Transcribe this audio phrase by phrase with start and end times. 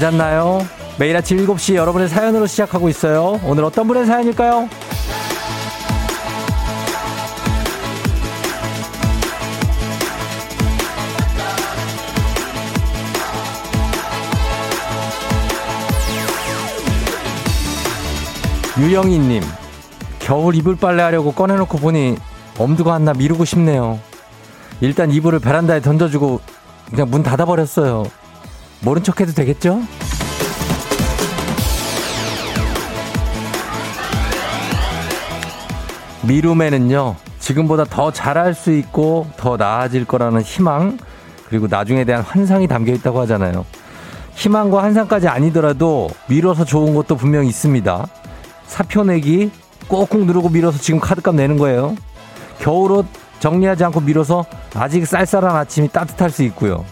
[0.00, 0.66] 잤나요?
[0.98, 3.38] 매일 아침 7시 여러분의 사연으로 시작하고 있어요.
[3.44, 4.68] 오늘 어떤 분의 사연일까요?
[18.78, 19.42] 유영희님,
[20.20, 22.16] 겨울 이불 빨래 하려고 꺼내놓고 보니
[22.58, 23.98] 엄두가 안 나 미루고 싶네요.
[24.80, 26.40] 일단 이불을 베란다에 던져주고
[26.90, 28.04] 그냥 문 닫아버렸어요.
[28.82, 29.82] 모른 척 해도 되겠죠?
[36.22, 40.98] 미룸에는요, 지금보다 더 잘할 수 있고 더 나아질 거라는 희망,
[41.48, 43.64] 그리고 나중에 대한 환상이 담겨 있다고 하잖아요.
[44.34, 48.06] 희망과 환상까지 아니더라도 미뤄서 좋은 것도 분명히 있습니다.
[48.66, 49.50] 사표 내기
[49.88, 51.96] 꼭꼭 누르고 밀어서 지금 카드값 내는 거예요.
[52.60, 53.06] 겨울옷
[53.40, 54.44] 정리하지 않고 밀어서
[54.74, 56.84] 아직 쌀쌀한 아침이 따뜻할 수 있고요.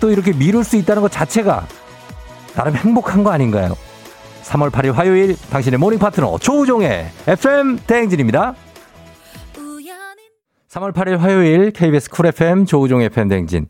[0.00, 1.66] 또 이렇게 미룰 수 있다는 것 자체가
[2.54, 3.76] 나름 행복한 거 아닌가요?
[4.44, 8.54] 3월 8일 화요일 당신의 morning 파트너 조우종의 FM 대행진입니다.
[10.70, 13.66] 3월 8일 화요일 KBS 쿨 FM 조우종의 FM 대행진.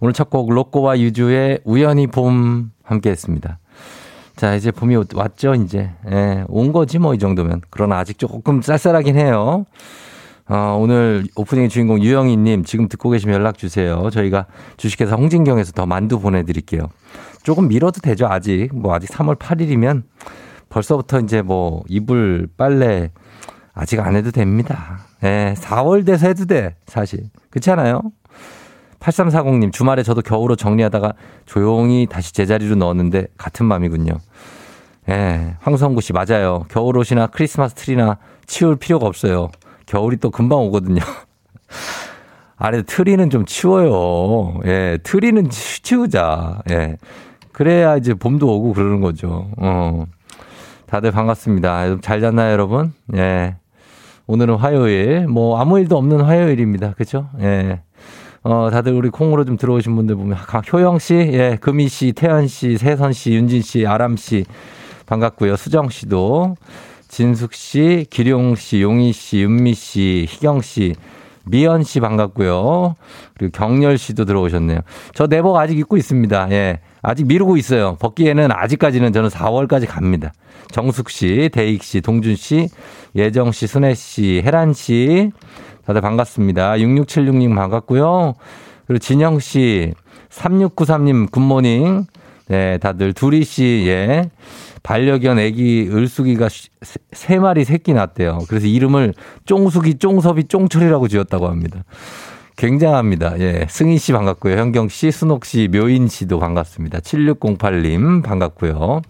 [0.00, 3.58] 오늘 첫 곡 로꼬와 유주의 우연히 봄 함께 했습니다.
[4.36, 5.90] 자, 이제 봄이 왔죠, 이제.
[6.10, 7.62] 예, 온 거지 뭐 이 정도면.
[7.70, 9.64] 그러나 아직 조금 쌀쌀하긴 해요.
[10.48, 14.08] 어, 오늘 오프닝 주인공 유영희님 지금 듣고 계시면 연락 주세요.
[14.10, 16.88] 저희가 주식회사 홍진경에서 더 만두 보내드릴게요.
[17.42, 18.68] 조금 미뤄도 되죠, 아직.
[18.72, 20.04] 뭐 아직 3월 8일이면
[20.68, 23.10] 벌써부터 이제 뭐 이불, 빨래
[23.74, 25.00] 아직 안 해도 됩니다.
[25.24, 27.24] 예, 4월 돼서 해도 돼, 사실.
[27.50, 28.02] 그렇지 않아요?
[29.00, 34.12] 8340님, 주말에 저도 겨울옷 정리하다가 조용히 다시 제자리로 넣었는데 같은 맘이군요.
[35.08, 36.64] 예, 황성구 씨, 맞아요.
[36.68, 39.50] 겨울옷이나 크리스마스 트리나 치울 필요가 없어요.
[39.86, 41.00] 겨울이 또 금방 오거든요.
[42.58, 44.60] 아래 트리는 좀 치워요.
[44.66, 46.62] 예, 트리는 치우자.
[46.70, 46.96] 예.
[47.52, 49.50] 그래야 이제 봄도 오고 그러는 거죠.
[49.56, 50.04] 어.
[50.86, 52.00] 다들 반갑습니다.
[52.00, 52.92] 잘 잤나요, 여러분?
[53.16, 53.56] 예.
[54.26, 55.26] 오늘은 화요일.
[55.26, 56.92] 뭐, 아무 일도 없는 화요일입니다.
[56.92, 57.28] 그죠?
[57.40, 57.80] 예.
[58.42, 60.38] 어, 다들 우리 콩으로 좀 들어오신 분들 보면,
[60.72, 64.44] 효영 씨, 예, 금희 씨, 태연 씨, 세선 씨, 윤진 씨, 아람 씨,
[65.06, 65.56] 반갑고요.
[65.56, 66.56] 수정 씨도,
[67.08, 70.94] 진숙 씨, 기룡 씨, 용희 씨, 윤미 씨, 희경 씨,
[71.44, 72.96] 미연 씨 반갑고요.
[73.38, 74.80] 그리고 경렬 씨도 들어오셨네요.
[75.14, 76.48] 저 내복 아직 입고 있습니다.
[76.50, 76.80] 예.
[77.02, 77.96] 아직 미루고 있어요.
[78.00, 80.32] 벗기에는 아직까지는 저는 4월까지 갑니다.
[80.72, 82.68] 정숙 씨, 대익 씨, 동준 씨,
[83.14, 85.30] 예정 씨, 순혜 씨, 혜란 씨,
[85.86, 86.72] 다들 반갑습니다.
[86.72, 88.34] 6676님 반갑고요.
[88.88, 89.92] 그리고 진영 씨,
[90.30, 92.06] 3693님 굿모닝.
[92.48, 94.30] 네, 다들 두리 씨, 예.
[94.86, 96.48] 반려견 애기 을숙이가
[97.10, 98.38] 세 마리 새끼 낳았대요.
[98.48, 99.14] 그래서 이름을
[99.44, 101.82] 쫑숙이, 쫑섭이, 쫑철이라고 지었다고 합니다.
[102.54, 103.38] 굉장합니다.
[103.40, 103.66] 예.
[103.68, 104.56] 승희 씨 반갑고요.
[104.56, 107.00] 현경 씨, 순옥 씨, 묘인 씨도 반갑습니다.
[107.00, 109.02] 7608님 반갑고요.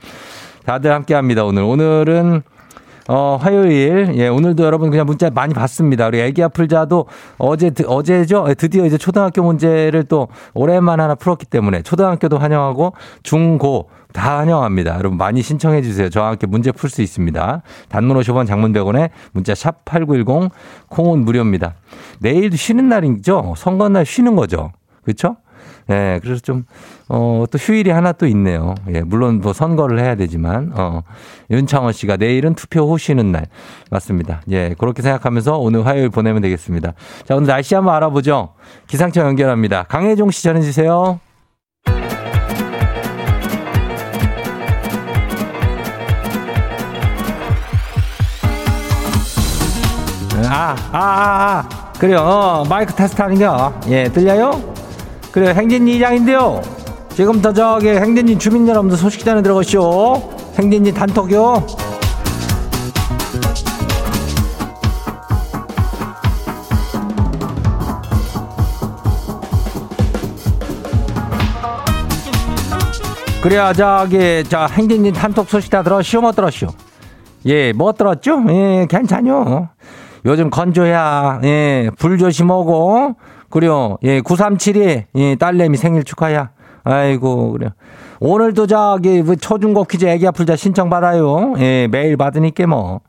[0.64, 1.44] 다들 함께 합니다.
[1.44, 1.62] 오늘.
[1.64, 2.42] 오늘은
[3.08, 4.14] 어, 화요일.
[4.14, 6.06] 예, 오늘도 여러분 그냥 문자 많이 받습니다.
[6.06, 7.06] 우리 애기 아플자도
[7.36, 8.46] 어제, 어제죠?
[8.48, 14.38] 예, 드디어 이제 초등학교 문제를 또 오랜만에 하나 풀었기 때문에 초등학교도 환영하고 중, 고 다
[14.38, 14.96] 환영합니다.
[14.96, 16.08] 여러분 많이 신청해 주세요.
[16.08, 17.62] 저와 함께 문제 풀 수 있습니다.
[17.90, 20.50] 단문 50원 장문 100원에 문자 샵 8910
[20.88, 21.74] 콩은 무료입니다.
[22.20, 23.52] 내일도 쉬는 날이죠?
[23.58, 24.72] 선거날 쉬는 거죠?
[25.04, 25.36] 그렇죠?
[25.90, 26.64] 예, 그래서 좀,
[27.08, 28.74] 어, 또 휴일이 하나 또 있네요.
[28.92, 31.02] 예, 물론 뭐 선거를 해야 되지만, 어,
[31.50, 33.46] 윤창원 씨가 내일은 투표 후 쉬는 날.
[33.90, 34.40] 맞습니다.
[34.50, 36.94] 예, 그렇게 생각하면서 오늘 화요일 보내면 되겠습니다.
[37.24, 38.54] 자, 오늘 날씨 한번 알아보죠.
[38.86, 39.84] 기상청 연결합니다.
[39.84, 41.20] 강혜종 씨 전해주세요.
[50.48, 51.92] 아, 아, 아, 아.
[51.98, 52.18] 그래요.
[52.20, 53.72] 어, 마이크 테스트 하는 거.
[53.88, 54.74] 예, 들려요?
[55.32, 56.62] 그래 행진이 이장인데요.
[57.14, 60.30] 지금부터 저기 행진이 주민 여러분들 소식 전해 들어가시오.
[60.58, 61.66] 행진이 단톡요.
[73.42, 76.68] 그래야 저기 저 행진이 단톡 소식 다 들었시오 못 들었시오?
[77.46, 78.42] 예, 못 들었죠?
[78.48, 79.68] 예, 괜찮요.
[80.24, 81.40] 요즘 건조야.
[81.44, 83.14] 예, 불 조심하고
[83.50, 83.96] 그래요.
[84.02, 86.50] 예, 9372, 예, 딸내미 생일 축하야.
[86.84, 87.70] 아이고, 그래.
[88.20, 91.54] 오늘도 저기, 뭐 초중고 퀴즈 애기 아플 자 신청 받아요.
[91.58, 93.00] 예, 매일 받으니까 뭐.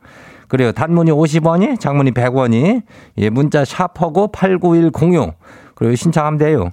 [0.47, 0.71] 그래요.
[0.71, 2.81] 단문이 50원이, 장문이 100원이,
[3.17, 5.33] 예, 문자 샵하고 89106.
[5.75, 6.69] 그리고 신청하면 돼요.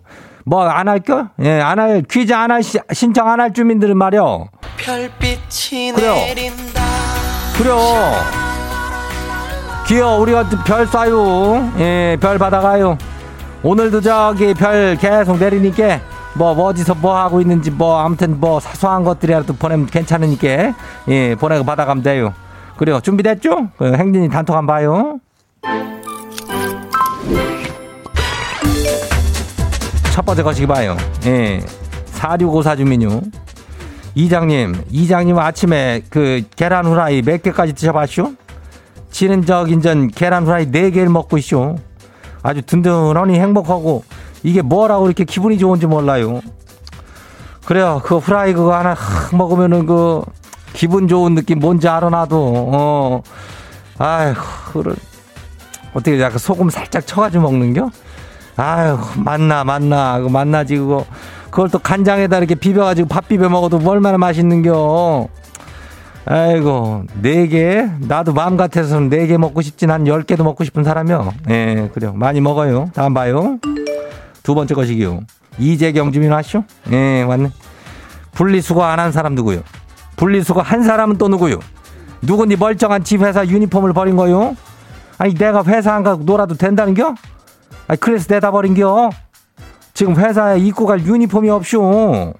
[0.47, 1.31] 뭐, 안 할까?
[1.43, 4.47] 예, 안 할, 퀴즈 안 할, 신청 안 할 주민들은 말이요.
[4.77, 6.15] 별빛이 그래요.
[6.15, 6.83] 내린다.
[7.57, 8.44] 그래요.
[9.87, 10.19] 귀여워.
[10.21, 11.79] 우리가 별 쏴요.
[11.79, 12.97] 예, 별 받아가요.
[13.63, 16.01] 오늘도 저기 별 계속 내리니까
[16.35, 20.75] 뭐, 뭐 어디서 뭐 하고 있는지 뭐 아무튼 뭐 사소한 것들이라도 보내면 괜찮으니까
[21.09, 22.35] 예 보내고 받아가면 돼요.
[22.77, 23.69] 그래요 준비됐죠?
[23.79, 25.21] 그 행진이 단톡 한번 봐요.
[30.13, 30.97] 첫 번째 거시기 봐요.
[31.27, 31.61] 예.
[32.13, 33.21] 4654 주민요.
[34.15, 38.35] 이장님, 이장님 아침에 그 계란 후라이 몇 개까지 드셔봤쇼?
[39.14, 41.76] 지는 적 인전 계란 후라이 4개를 먹고 있쇼.
[42.43, 44.02] 아주 든든하니 행복하고
[44.43, 46.40] 이게 뭐라고 이렇게 기분이 좋은지 몰라요.
[47.64, 48.00] 그래요.
[48.02, 48.96] 그 후라이 그거 하나
[49.32, 50.22] 먹으면은 그
[50.72, 52.37] 기분 좋은 느낌 뭔지 알아 나도.
[52.75, 53.22] 어.
[53.99, 54.34] 아휴,
[54.66, 54.96] 그걸
[55.94, 57.90] 어떻게 약간 소금 살짝 쳐가지고 먹는겨?
[58.56, 60.19] 아유, 맛나, 맛나.
[60.19, 61.06] 그 맛나지, 그거.
[61.50, 65.28] 그걸 또 간장에다 이렇게 비벼가지고 밥 비벼 먹어도 얼마나 맛있는겨.
[66.26, 67.87] 아이고, 네 개?
[68.00, 71.35] 나도 마음 같아서는 네 개 먹고 싶진 한 열 개도 먹고 싶은 사람이요.
[71.50, 72.12] 예, 그래요.
[72.15, 72.91] 많이 먹어요.
[72.94, 73.59] 다음 봐요.
[74.43, 75.21] 두 번째 것이기요.
[75.59, 76.65] 이재경 주민 하시오?
[76.93, 77.50] 예, 맞네.
[78.32, 79.61] 분리수거 안 한 사람 누구요?
[80.17, 81.59] 분리수거 한 사람은 또 누구요?
[82.23, 84.56] 누군지 멀쩡한 집 회사 유니폼을 버린 거요?
[85.19, 87.15] 아니, 내가 회사 안 가고 놀아도 된다는겨?
[87.87, 89.11] 아니, 그래서 내다 버린겨?
[89.93, 92.35] 지금 회사에 입고 갈 유니폼이 없쇼.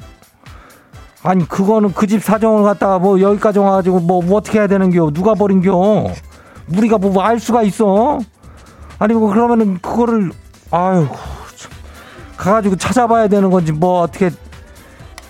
[1.25, 5.11] 아니, 그거는 그 집 사정을 갖다가 뭐 여기까지 와가지고 뭐, 뭐 어떻게 해야 되는겨?
[5.13, 5.73] 누가 버린겨?
[6.77, 8.21] 우리가 뭐 알 수가 있어?
[8.99, 10.31] 아니, 뭐 그러면은 그거를,
[10.71, 11.07] 아유,
[11.57, 11.71] 참.
[12.37, 14.31] 가가지고 찾아봐야 되는 건지 뭐 어떻게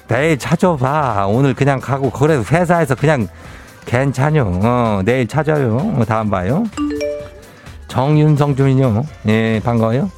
[0.08, 1.26] 내일 찾아봐.
[1.28, 3.28] 오늘 그냥 가고 그래도 회사에서 그냥
[3.86, 4.60] 괜찮요.
[4.62, 5.76] 어, 내일 찾아요.
[5.76, 6.64] 어, 다음 봐요.
[7.88, 9.04] 정윤성 주민요.
[9.28, 10.10] 예, 반가워요.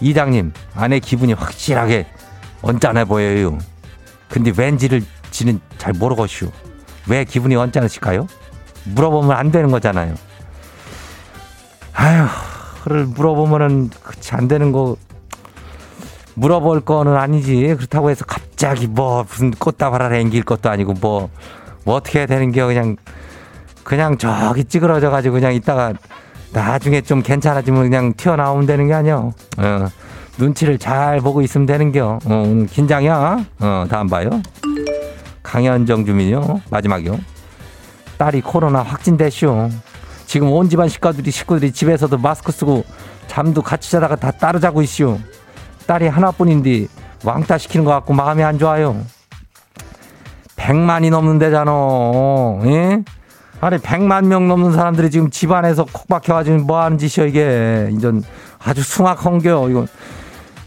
[0.00, 2.06] 이장님, 아내 기분이 확실하게
[2.62, 3.58] 언짢아 보여요.
[4.30, 6.50] 근데 왠지를 지는 잘 모르겠슈.
[7.08, 8.26] 왜 기분이 언짢으실까요?
[8.84, 10.14] 물어보면 안 되는 거잖아요.
[11.94, 12.28] 아휴,
[12.82, 14.96] 그걸 물어보면은 그치 안 되는 거
[16.34, 17.74] 물어볼 거는 아니지.
[17.76, 21.30] 그렇다고 해서 갑자기 뭐 무슨 꽃다발을 앵길 것도 아니고 뭐,
[21.84, 22.96] 뭐 어떻게 해야 되는 게 그냥
[23.82, 25.94] 그냥 저기 찌그러져 가지고 그냥 있다가
[26.52, 29.16] 나중에 좀 괜찮아지면 그냥 튀어나오면 되는 게 아니야.
[29.16, 29.88] 어,
[30.38, 32.18] 눈치를 잘 보고 있으면 되는 겨.
[32.24, 33.44] 어, 오늘 긴장이야.
[33.60, 34.30] 어, 다음 봐요.
[35.42, 36.60] 강현정 주민요.
[36.70, 37.18] 마지막이요.
[38.18, 39.70] 딸이 코로나 확진됐쇼.
[40.26, 42.84] 지금 온 집안 식구들이 식구들이 집에서도 마스크 쓰고
[43.26, 45.18] 잠도 같이 자다가 다 따로 자고 있쇼.
[45.86, 46.86] 딸이 하나뿐인데
[47.24, 48.96] 왕따 시키는 것 같고 마음이 안 좋아요.
[50.56, 51.72] 100만이 넘는 데잖아.
[52.64, 53.02] 예?
[53.60, 57.88] 아니 100만 명 넘는 사람들이 지금 집안에서 콕 박혀가지고 뭐 하는 짓이야 이게.
[57.92, 58.22] 이전
[58.58, 59.86] 아주 숭악한겨 이거.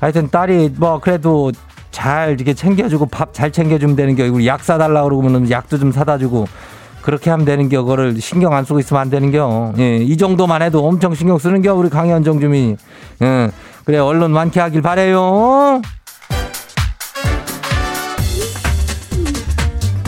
[0.01, 1.51] 하여튼 딸이 뭐 그래도
[1.91, 4.25] 잘 이렇게 챙겨주고 밥 잘 챙겨주면 되는 겨.
[4.25, 6.47] 이거 약 사달라 그러면 약도 좀 사다 주고
[7.01, 7.83] 그렇게 하면 되는 겨.
[7.83, 9.73] 그거를 신경 안 쓰고 있으면 안 되는 겨.
[9.77, 11.75] 예, 이 정도만 해도 엄청 신경 쓰는 겨.
[11.75, 12.75] 우리 강현정 주민이.
[13.21, 13.51] 예.
[13.85, 15.81] 그래 언론 많게 하길 바래요.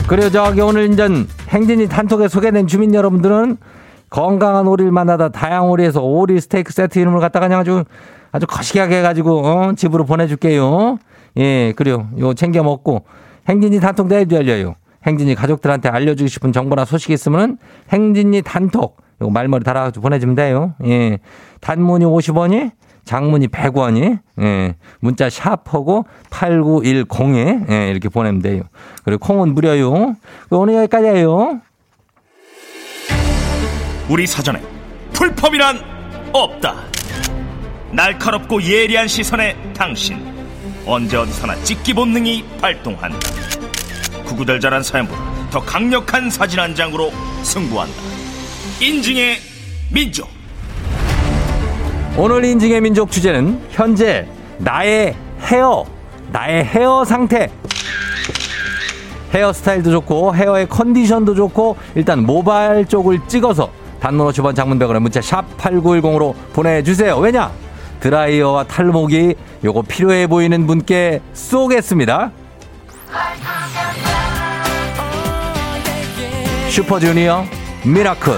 [0.06, 3.56] 그래요 저기 오늘 인전 행진이 단톡에 소개된 주민 여러분들은
[4.10, 7.84] 건강한 오리를 만나다 다양 오리에서 오리 스테이크 세트 이름을 갖다가 그냥 아주
[8.34, 10.98] 아주 거시기하게 해가지고 어, 집으로 보내줄게요.
[11.36, 13.04] 예 그래요 요 챙겨 먹고
[13.48, 14.74] 행진이 단톡 내도 열려요.
[15.06, 17.58] 행진이 가족들한테 알려주고 싶은 정보나 소식이 있으면
[17.90, 20.74] 행진이 단톡 요 말머리 달아가지고 보내주면 돼요.
[20.84, 21.20] 예
[21.60, 22.72] 단문이 50원이
[23.04, 28.62] 장문이 100원이, 예, 문자 샵하고 8910에, 예, 이렇게 보내면 돼요.
[29.04, 30.16] 그리고 콩은 무료요.
[30.48, 31.60] 오늘 여기까지예요.
[34.08, 34.62] 우리 사전에
[35.12, 35.80] 풀펌이란
[36.32, 36.93] 없다.
[37.94, 40.18] 날카롭고 예리한 시선에 당신
[40.84, 43.18] 언제 어디서나 찍기 본능이 발동한다.
[44.24, 47.94] 구구절절한 사연보다 더 강력한 사진 한 장으로 승부한다.
[48.80, 49.36] 인증의
[49.92, 50.28] 민족.
[52.16, 54.26] 오늘 인증의 민족 주제는 현재
[54.58, 55.84] 나의 헤어,
[56.32, 57.48] 나의 헤어 상태.
[59.32, 63.70] 헤어스타일도 좋고 헤어의 컨디션도 좋고 일단 모발 쪽을 찍어서
[64.00, 67.16] 단문 50원 장문백원에 문자 샵 8910으로 보내주세요.
[67.18, 67.63] 왜냐?
[68.04, 69.34] 드라이어와 탈모기
[69.64, 72.32] 요거 필요해 보이는 분께 쏘겠습니다.
[76.68, 77.44] 슈퍼주니어
[77.86, 78.34] Miracle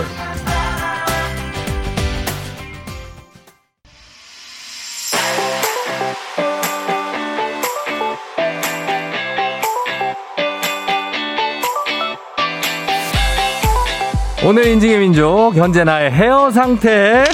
[14.46, 17.25] 오늘 인증의 민족 현재 나의 헤어 상태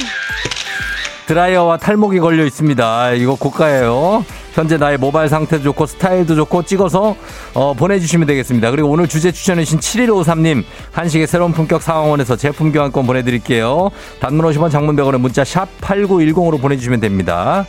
[1.26, 3.12] 드라이어와 탈목이 걸려 있습니다.
[3.12, 4.24] 이거 고가예요.
[4.52, 7.16] 현재 나의 모바일 상태도 좋고 스타일도 좋고 찍어서
[7.54, 8.70] 어, 보내주시면 되겠습니다.
[8.70, 13.90] 그리고 오늘 주제 추천해주신 7153님 한식의 새로운 품격 상황원에서 제품 교환권 보내드릴게요.
[14.20, 17.64] 단문 50원 장문 100원에 문자 샵 8910으로 보내주시면 됩니다.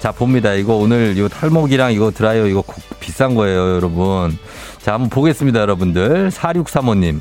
[0.00, 0.52] 자 봅니다.
[0.52, 2.62] 이거 오늘 이 탈목이랑 이거 드라이어 이거
[3.00, 4.38] 비싼 거예요 여러분.
[4.82, 6.30] 자 한번 보겠습니다 여러분들.
[6.30, 7.20] 4635님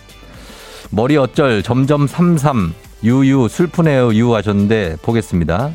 [0.90, 2.74] 머리 어쩔 점점 33
[3.04, 5.72] 유유 슬프네요 유 하셨는데 보겠습니다.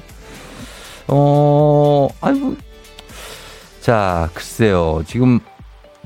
[1.09, 2.57] 어 아이고
[3.81, 5.03] 자, 글쎄요.
[5.07, 5.41] 지금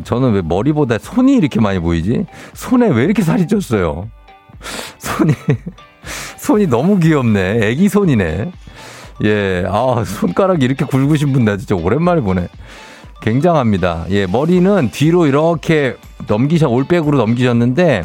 [0.05, 2.25] 저는 왜 머리보다 손이 이렇게 많이 보이지?
[2.55, 4.09] 손에 왜 이렇게 살이 쪘어요?
[4.99, 5.33] 손이,
[6.39, 7.59] 손이 너무 귀엽네.
[7.67, 8.51] 애기 손이네.
[9.25, 12.49] 예, 아, 손가락이 이렇게 굵으신 분 나 진짜 오랜만에 보네.
[13.21, 14.07] 굉장합니다.
[14.09, 15.97] 예, 머리는 뒤로 이렇게
[16.27, 18.05] 넘기셔, 올백으로 넘기셨는데,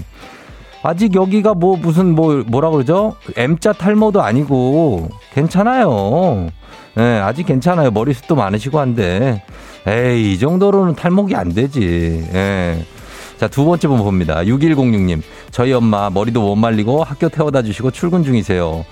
[0.83, 3.15] 아직 여기가 뭐 무슨 뭐, 뭐라 그러죠?
[3.35, 6.49] M자 탈모도 아니고, 괜찮아요.
[6.97, 7.91] 예, 아직 괜찮아요.
[7.91, 9.43] 머리숱도 많으시고 한데.
[9.87, 12.27] 에이, 이 정도로는 탈목이 안 되지.
[12.33, 12.85] 예.
[13.37, 14.43] 자, 두 번째 분 봅니다.
[14.43, 15.21] 6106님.
[15.51, 18.85] 저희 엄마 머리도 못 말리고 학교 태워다 주시고 출근 중이세요.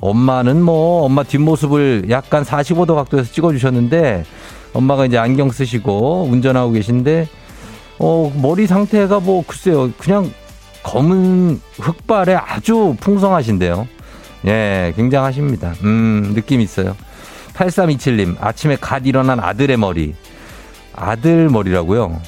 [0.00, 4.24] 엄마는 뭐, 엄마 뒷모습을 약간 45도 각도에서 찍어 주셨는데,
[4.72, 7.28] 엄마가 이제 안경 쓰시고 운전하고 계신데,
[7.98, 9.90] 어, 머리 상태가 뭐, 글쎄요.
[9.98, 10.30] 그냥
[10.82, 13.86] 검은 흑발에 아주 풍성하신데요.
[14.46, 15.74] 예, 굉장하십니다.
[15.84, 16.96] 음, 느낌 있어요.
[17.54, 20.14] 8327님, 아침에 갓 일어난 아들의 머리.
[20.94, 22.20] 아들 머리라고요?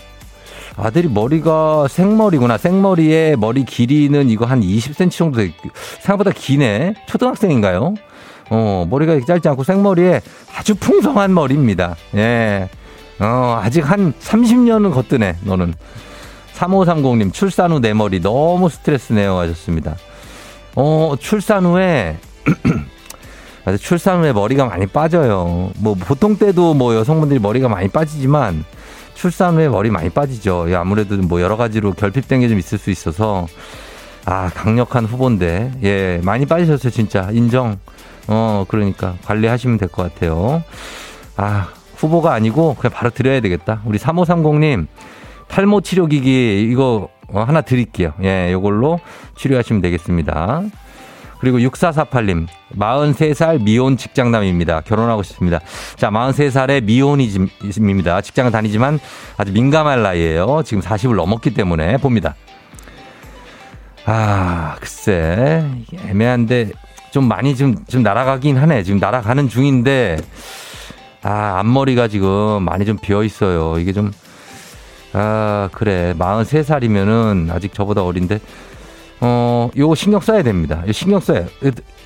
[0.77, 2.59] 아들이 머리가 생머리구나.
[2.59, 5.53] 생머리에 머리 길이는 이거 한 20cm 정도 되,
[6.01, 6.95] 생각보다 기네.
[7.07, 7.95] 초등학생인가요?
[8.51, 10.21] 어, 머리가 이렇게 짧지 않고 생머리에
[10.57, 11.97] 아주 풍성한 머리입니다.
[12.17, 12.69] 예.
[13.21, 15.75] 어, 아직 한 30년은 거뜬해, 너는.
[16.57, 19.37] 3530님, 출산 후 내 머리 너무 스트레스네요.
[19.39, 19.97] 하셨습니다.
[20.77, 22.17] 어, 출산 후에
[23.81, 25.71] 출산 후에 머리가 많이 빠져요.
[25.79, 28.65] 뭐 보통 때도 뭐 여성분들이 머리가 많이 빠지지만
[29.15, 30.67] 출산 후에 머리 많이 빠지죠.
[30.77, 33.47] 아무래도 뭐 여러 가지로 결핍된 게 좀 있을 수 있어서
[34.27, 37.79] 아 강력한 후보인데 예 많이 빠지셨어요 진짜 인정.
[38.27, 40.63] 어 그러니까 관리하시면 될 것 같아요.
[41.37, 43.81] 아 후보가 아니고 그냥 바로 드려야 되겠다.
[43.87, 44.87] 우리 3530님
[45.55, 48.13] 탈모 치료 기기 이거 어, 하나 드릴게요.
[48.25, 48.99] 예, 요걸로
[49.37, 50.63] 치료하시면 되겠습니다.
[51.39, 54.81] 그리고 6448님, 43살 미혼 직장남입니다.
[54.81, 55.61] 결혼하고 싶습니다.
[55.95, 58.21] 자, 43살의 미혼이입니다.
[58.23, 58.99] 직장을 다니지만
[59.37, 60.63] 아주 민감할 나이에요.
[60.65, 62.35] 지금 40을 넘었기 때문에 봅니다.
[64.07, 65.65] 아, 글쎄,
[66.09, 66.73] 애매한데
[67.13, 68.83] 좀 많이 좀, 좀 날아가긴 하네.
[68.83, 70.17] 지금 날아가는 중인데,
[71.23, 73.79] 아, 앞머리가 지금 많이 좀 비어 있어요.
[73.79, 74.11] 이게 좀,
[75.15, 76.15] 아, 그래.
[76.19, 78.41] 43살이면은 아직 저보다 어린데,
[79.21, 80.83] 어, 요거 신경 써야 됩니다.
[80.93, 81.47] 신경 써요.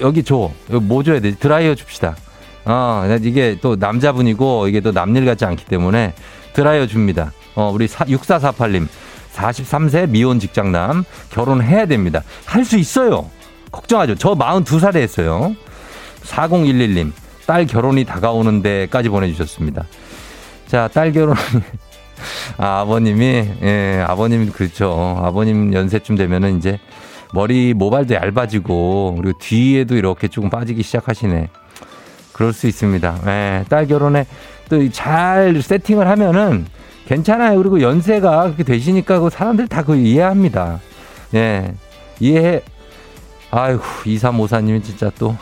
[0.00, 0.50] 여기 줘.
[0.70, 1.34] 여기 뭐 줘야 돼?
[1.34, 2.16] 드라이어 줍시다.
[2.66, 6.12] 어, 이게 또 남자분이고 이게 또 남일 같지 않기 때문에
[6.52, 7.32] 드라이어 줍니다.
[7.54, 8.86] 어, 우리 6448님.
[9.34, 12.22] 43세 미혼 직장남 결혼해야 됩니다.
[12.44, 13.30] 할 수 있어요.
[13.72, 14.16] 걱정하죠.
[14.16, 15.54] 저 42살에 했어요.
[16.24, 17.12] 4011님.
[17.46, 19.84] 딸 결혼이 다가오는 데까지 보내주셨습니다.
[20.66, 21.36] 자, 딸 결혼.
[22.56, 25.20] 아, 아버님이, 예, 아버님, 그렇죠.
[25.22, 26.78] 아버님 연세쯤 되면은 이제
[27.32, 31.48] 머리 모발도 얇아지고, 그리고 뒤에도 이렇게 조금 빠지기 시작하시네.
[32.32, 33.20] 그럴 수 있습니다.
[33.26, 34.26] 예, 딸 결혼에
[34.68, 36.66] 또 잘 세팅을 하면은
[37.06, 37.58] 괜찮아요.
[37.58, 40.78] 그리고 연세가 그렇게 되시니까 그 사람들 다 그 이해합니다.
[41.34, 41.72] 예,
[42.20, 42.60] 이해해.
[43.50, 45.34] 아이고, 2354님이 진짜 또,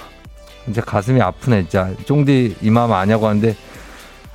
[0.64, 1.90] 진짜 가슴이 아프네, 진짜.
[2.06, 3.54] 쫑디 이맘 아냐고 하는데,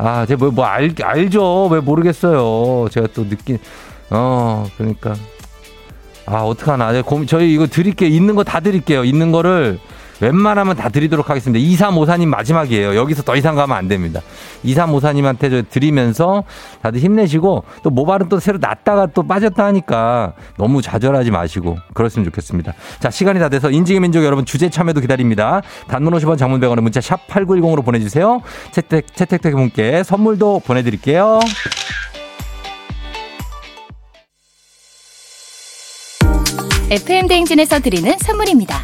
[0.03, 1.67] 아, 제가 뭐, 뭐, 알, 알죠.
[1.67, 2.89] 왜 모르겠어요.
[2.89, 3.59] 제가 또 느낀,
[4.09, 5.13] 어, 그러니까.
[6.25, 6.91] 아, 어떡하나.
[7.27, 8.09] 저희 이거 드릴게요.
[8.09, 9.03] 있는 거 다 드릴게요.
[9.03, 9.79] 있는 거를
[10.21, 11.63] 웬만하면 다 드리도록 하겠습니다.
[11.65, 12.95] 2354님 마지막이에요.
[12.95, 14.21] 여기서 더 이상 가면 안 됩니다.
[14.63, 16.43] 2354님한테 저 드리면서
[16.81, 22.73] 다들 힘내시고 또 모발은 또 새로 났다가 또 빠졌다 하니까 너무 좌절하지 마시고 그랬으면 좋겠습니다.
[22.99, 25.61] 자, 시간이 다 돼서 인지의 민족 여러분 주제 참여도 기다립니다.
[25.87, 28.41] 단문 50원 장문 100원의 문자 샵 8910으로 보내주세요.
[28.71, 31.39] 채택, 채택된 분께 선물도 보내드릴게요.
[36.91, 38.83] FM 대행진에서 드리는 선물입니다.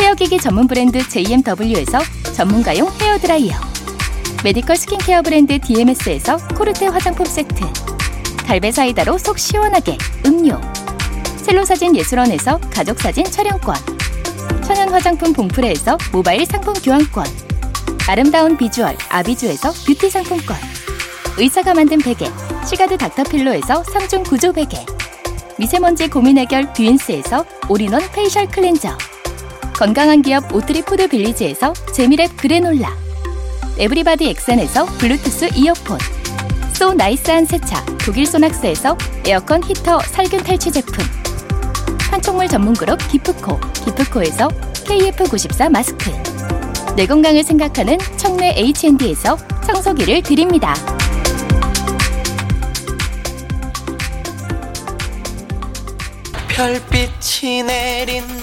[0.00, 1.98] 헤어기기 전문 브랜드 JMW에서
[2.34, 3.52] 전문가용 헤어드라이어
[4.42, 7.54] 메디컬 스킨케어 브랜드 DMS에서 코르테 화장품 세트
[8.46, 10.58] 갈베 사이다로 속 시원하게 음료
[11.36, 13.74] 셀로사진 예술원에서 가족사진 촬영권
[14.64, 17.26] 천연 화장품 봉프레에서 모바일 상품 교환권
[18.08, 20.56] 아름다운 비주얼 아비주에서 뷰티 상품권
[21.36, 22.26] 의사가 만든 베개
[22.66, 24.78] 시가드 닥터필로에서 3중 구조 베개
[25.58, 28.96] 미세먼지 고민 해결 뷰인스에서 all-in-one facial cleanser
[29.80, 32.94] 건강한 기업 오트리 푸드 빌리지에서 재미랩 그래놀라.
[33.78, 35.98] Everybody 엑센에서 블루투스 이어폰.
[36.74, 41.02] so nice한 세차 독일 소낙스에서 에어컨 히터 살균 탈취 제품.
[42.10, 46.10] 판촉물 전문 그룹 기프코 기프코에서 KF94 마스크.
[46.94, 50.74] 내 건강을 생각하는 청내 H&D에서 청소기를 드립니다.
[56.48, 58.39] 별빛이 내린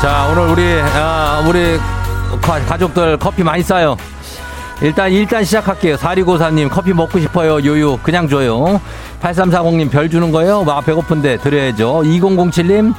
[0.00, 1.78] 자, 오늘 우리, 아, 우리
[2.40, 3.96] 가, 가족들 커피 많이 싸요.
[4.80, 5.96] 일단, 일단 시작할게요.
[5.96, 7.62] 4654님, 커피 먹고 싶어요.
[7.62, 7.98] 요요.
[7.98, 8.80] 그냥 줘요.
[9.20, 10.64] 8340님, 별 주는 거예요?
[10.66, 12.02] 와, 배고픈데 드려야죠.
[12.04, 12.94] 2007님,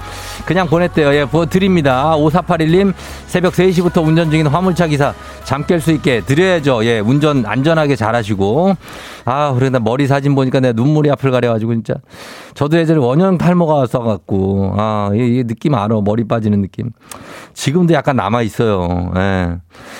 [0.46, 1.14] 그냥 보냈대요.
[1.16, 2.14] 예, 뭐 드립니다.
[2.16, 2.94] 5481님,
[3.26, 5.14] 새벽 3시부터 운전 중인 화물차 기사,
[5.44, 6.86] 잠 깰 수 있게 드려야죠.
[6.86, 8.76] 예, 운전 안전하게 잘 하시고.
[9.26, 11.96] 아, 나 머리 사진 보니까 내가 눈물이 앞을 가려가지고, 진짜.
[12.54, 16.02] 저도 예전에 원형 탈모가 써갖고, 아, 이, 이 느낌 알아.
[16.02, 16.92] 머리 빠지는 느낌.
[17.54, 19.12] 지금도 약간 남아 있어요.
[19.16, 19.58] 예.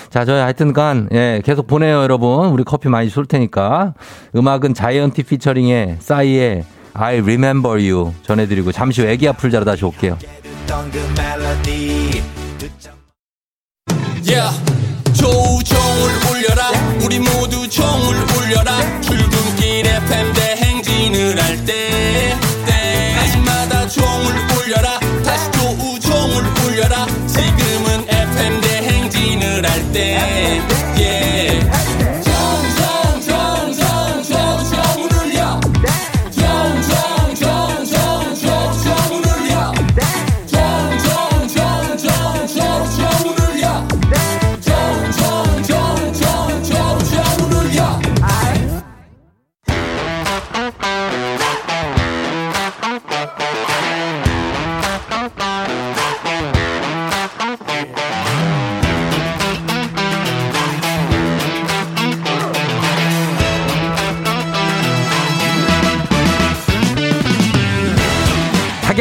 [0.10, 2.50] 자, 저희 하여튼 간, 예, 계속 보내요, 여러분.
[2.50, 3.94] 우리 커피 많이 쏠 테니까.
[4.36, 10.18] 음악은 자이언티 피처링의 싸이의 I remember you 전해드리고 잠시 후 애기 아플 자로 다시 올게요.
[14.28, 14.52] Yeah.
[15.14, 16.70] 조종을 울려라.
[17.06, 19.02] 우리 모두 종을 울려라.
[19.02, 21.72] 출근길 FM 대행진을 할때
[28.62, 30.71] 대행진을 할때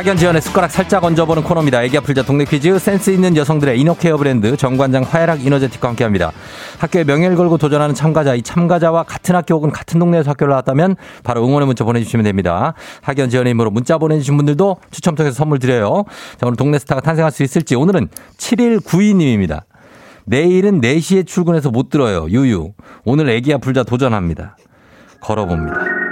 [0.00, 1.82] 학연 지원의 숟가락 살짝 얹어보는 코너입니다.
[1.82, 6.32] 애기 아플자 동네 퀴즈 센스 있는 여성들의 이너케어 브랜드 정관장 화해락 이너제틱과 함께합니다.
[6.78, 11.44] 학교에 명예를 걸고 도전하는 참가자 이 참가자와 같은 학교 혹은 같은 동네에서 학교를 나왔다면 바로
[11.44, 12.72] 응원의 문자 보내주시면 됩니다.
[13.02, 16.04] 학연 지원의 힘으로 문자 보내주신 분들도 추첨 통해서 선물 드려요.
[16.38, 18.08] 자 오늘 동네 스타가 탄생할 수 있을지 오늘은
[18.38, 19.64] 7192님입니다.
[20.24, 22.26] 내일은 4시에 출근해서 못 들어요.
[22.30, 22.72] 유유.
[23.04, 24.56] 오늘 애기 아플자 도전합니다.
[25.20, 26.09] 걸어봅니다.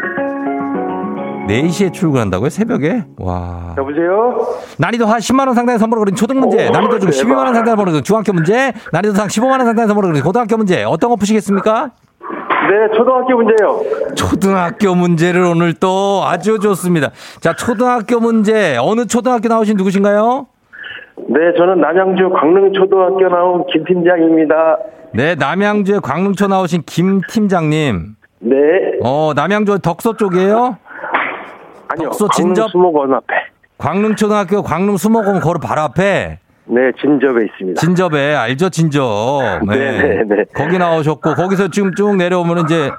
[1.49, 2.51] 4시에 출근한다고요?
[2.51, 3.05] 새벽에?
[3.19, 3.75] 와.
[3.79, 4.39] 여보세요?
[4.79, 7.23] 난이도 한 10만원 상당의 선물을 그린 초등 문제, 오, 난이도 중 대박.
[7.25, 11.11] 12만원 상당의 선물을 그린 중학교 문제, 난이도 상 15만원 상당의 선물을 그린 고등학교 문제, 어떤
[11.11, 11.91] 거 푸시겠습니까?
[12.71, 14.15] 네, 초등학교 문제요.
[14.15, 17.11] 초등학교 문제를 오늘 또 아주 좋습니다.
[17.41, 20.47] 자, 초등학교 문제, 어느 초등학교 나오신 누구신가요?
[21.31, 24.79] 네, 저는 남양주 광릉초등학교 나온 김 팀장입니다.
[25.15, 28.17] 네, 남양주의 광릉초 나오신 김 팀장님.
[28.41, 28.57] 네.
[29.03, 30.77] 어, 남양주 덕소 쪽이에요?
[31.89, 32.11] 아니요.
[32.11, 32.71] 광릉 진접?
[32.71, 33.35] 수목원 앞에.
[33.79, 37.81] 광릉초등학교 광릉 수목원 거로 바로 앞에 네, 진접에 있습니다.
[37.81, 39.61] 진접에 알죠 진접.
[39.69, 40.45] 네, 네, 네.
[40.55, 42.91] 거기 나오셨고 거기서 지금 쭉 내려오면 이제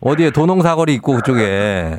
[0.00, 1.98] 어디에 도농사거리 있고 그쪽에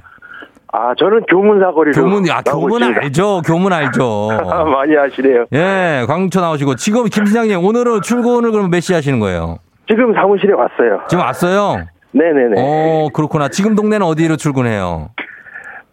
[0.71, 1.93] 아, 저는 교문 사거리로.
[2.01, 3.01] 교문 아 교문 있습니다.
[3.03, 4.29] 알죠 교문 알죠.
[4.71, 5.45] 많이 아시네요.
[5.53, 9.57] 예 광릉초 나오시고 지금 김 시장님 오늘은 출근을 그럼 몇 시 하시는 거예요?
[9.87, 11.01] 지금 사무실에 왔어요.
[11.09, 11.85] 지금 왔어요?
[12.11, 12.55] 네네네.
[12.57, 13.49] 어 그렇구나.
[13.49, 15.09] 지금 동네는 어디로 출근해요?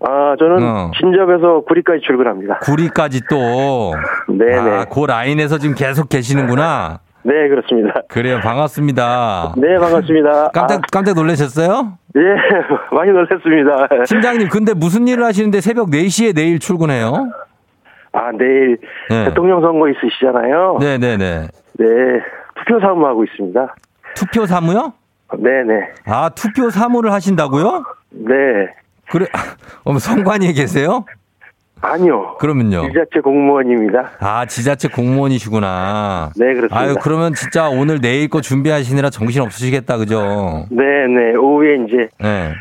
[0.01, 0.91] 아, 저는 어.
[0.99, 2.59] 진접에서 구리까지 출근합니다.
[2.59, 3.95] 구리까지 또.
[4.29, 4.71] 네네.
[4.71, 7.01] 아, 그 라인에서 지금 계속 계시는구나.
[7.23, 8.03] 네, 그렇습니다.
[8.09, 8.39] 그래요.
[8.41, 9.55] 반갑습니다.
[9.57, 10.51] 네, 반갑습니다.
[10.53, 11.99] 깜짝, 아, 깜짝 놀라셨어요?
[12.15, 12.21] 예,
[12.95, 14.05] 많이 놀랐습니다.
[14.07, 17.31] 팀장님, 근데 무슨 일을 하시는데 새벽 4시에 내일 출근해요?
[18.13, 18.79] 아, 내일
[19.11, 19.25] 네.
[19.25, 20.79] 대통령 선거 있으시잖아요.
[20.81, 21.49] 네네네.
[21.79, 21.87] 네,
[22.55, 23.75] 투표 사무하고 있습니다.
[24.15, 24.93] 투표 사무요?
[25.37, 25.89] 네네.
[26.07, 27.83] 아, 투표 사무를 하신다고요?
[28.11, 28.35] 네.
[29.11, 29.27] 그래,
[29.85, 31.05] 어머, 성관위에 계세요?
[31.81, 32.37] 아니요.
[32.39, 32.89] 그러면요.
[32.89, 34.13] 지자체 공무원입니다.
[34.21, 36.33] 아, 지자체 공무원이시구나.
[36.37, 36.79] 네, 그렇습니다.
[36.79, 40.67] 아유, 그러면 진짜 오늘 내일 거 준비하시느라 정신 없으시겠다, 그죠?
[40.71, 41.37] 네 네.
[41.37, 42.55] 오후에 이제 네.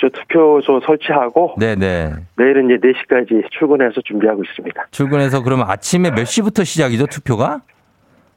[0.00, 2.12] 저 투표소 설치하고 네네.
[2.36, 4.86] 내일은 이제 4시까지 출근해서 준비하고 있습니다.
[4.92, 7.62] 출근해서 그러면 아침에 몇 시부터 시작이죠, 투표가?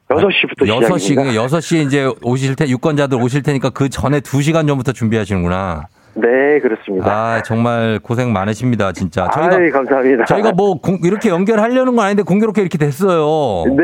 [0.10, 1.32] 6시부터 6시, 시작입니다.
[1.32, 5.88] 그러니까 6시에 이제 오실 테, 유권자들 오실 테니까 그 전에 2시간 전부터 준비하시는구나.
[6.14, 7.10] 네, 그렇습니다.
[7.10, 9.30] 아, 정말 고생 많으십니다, 진짜.
[9.34, 10.26] 저희가, 아이, 감사합니다.
[10.26, 13.64] 저희가 뭐 공- 이렇게 연결하려는 건 아닌데 공교롭게 이렇게 됐어요.
[13.76, 13.84] 네.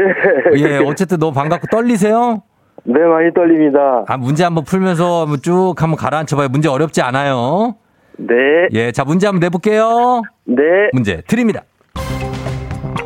[0.62, 2.44] 예, 어쨌든 너무 반갑고 떨리세요?
[2.84, 4.04] 네, 많이 떨립니다.
[4.08, 6.48] 아, 문제 한번 풀면서 한번 쭉 한번 가라앉혀 봐요.
[6.50, 7.76] 문제 어렵지 않아요.
[8.18, 8.36] 네.
[8.74, 10.22] 예, 자, 문제 한번 내 볼게요.
[10.46, 10.63] 네.
[10.94, 11.62] 문제 드립니다.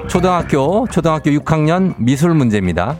[0.07, 2.97] 초등학교, 초등학교 6학년 미술 문제입니다.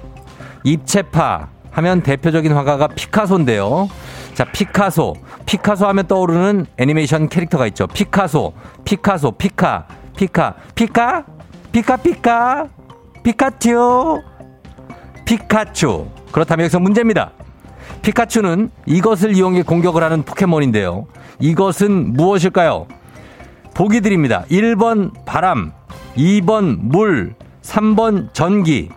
[0.63, 3.87] 입체파 하면 대표적인 화가가 피카소인데요.
[4.33, 5.15] 자, 피카소.
[5.45, 7.87] 피카소 하면 떠오르는 애니메이션 캐릭터가 있죠.
[7.87, 8.53] 피카소,
[8.85, 11.25] 피카소, 피카, 피카, 피카,
[11.71, 12.67] 피카, 피카,
[13.23, 14.21] 피카츄,
[15.25, 16.07] 피카츄.
[16.31, 17.31] 그렇다면 여기서 문제입니다.
[18.01, 21.07] 피카츄는 이것을 이용해 공격을 하는 포켓몬인데요.
[21.39, 22.87] 이것은 무엇일까요?
[23.73, 24.45] 보기 드립니다.
[24.49, 25.71] 1번 바람,
[26.17, 28.89] 2번 물, 3번 전기.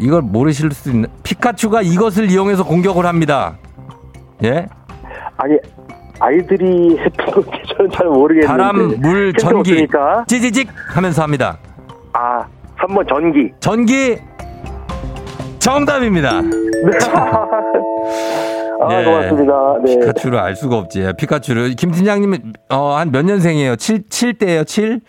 [0.00, 3.56] 이걸 모르실 수 있는 피카츄가 이것을 이용해서 공격을 합니다.
[4.42, 4.66] 예?
[5.36, 5.56] 아니,
[6.18, 8.46] 아이들이 했던 건지 저는 잘 모르겠는데.
[8.46, 9.72] 바람, 물, 전기.
[9.72, 10.24] 없으니까.
[10.26, 11.58] 찌지직 하면서 합니다.
[12.12, 12.44] 아,
[12.78, 13.50] 3번 전기.
[13.60, 14.16] 전기
[15.58, 16.30] 정답입니다.
[18.82, 19.04] 아, 예.
[19.04, 19.52] 고맙습니다.
[19.84, 19.98] 네.
[19.98, 21.06] 피카츄를 알 수가 없지.
[21.18, 23.76] 피카츄를 김 팀장님은 어, 한 몇 년생이에요?
[23.76, 25.00] 7 7대예요, 7?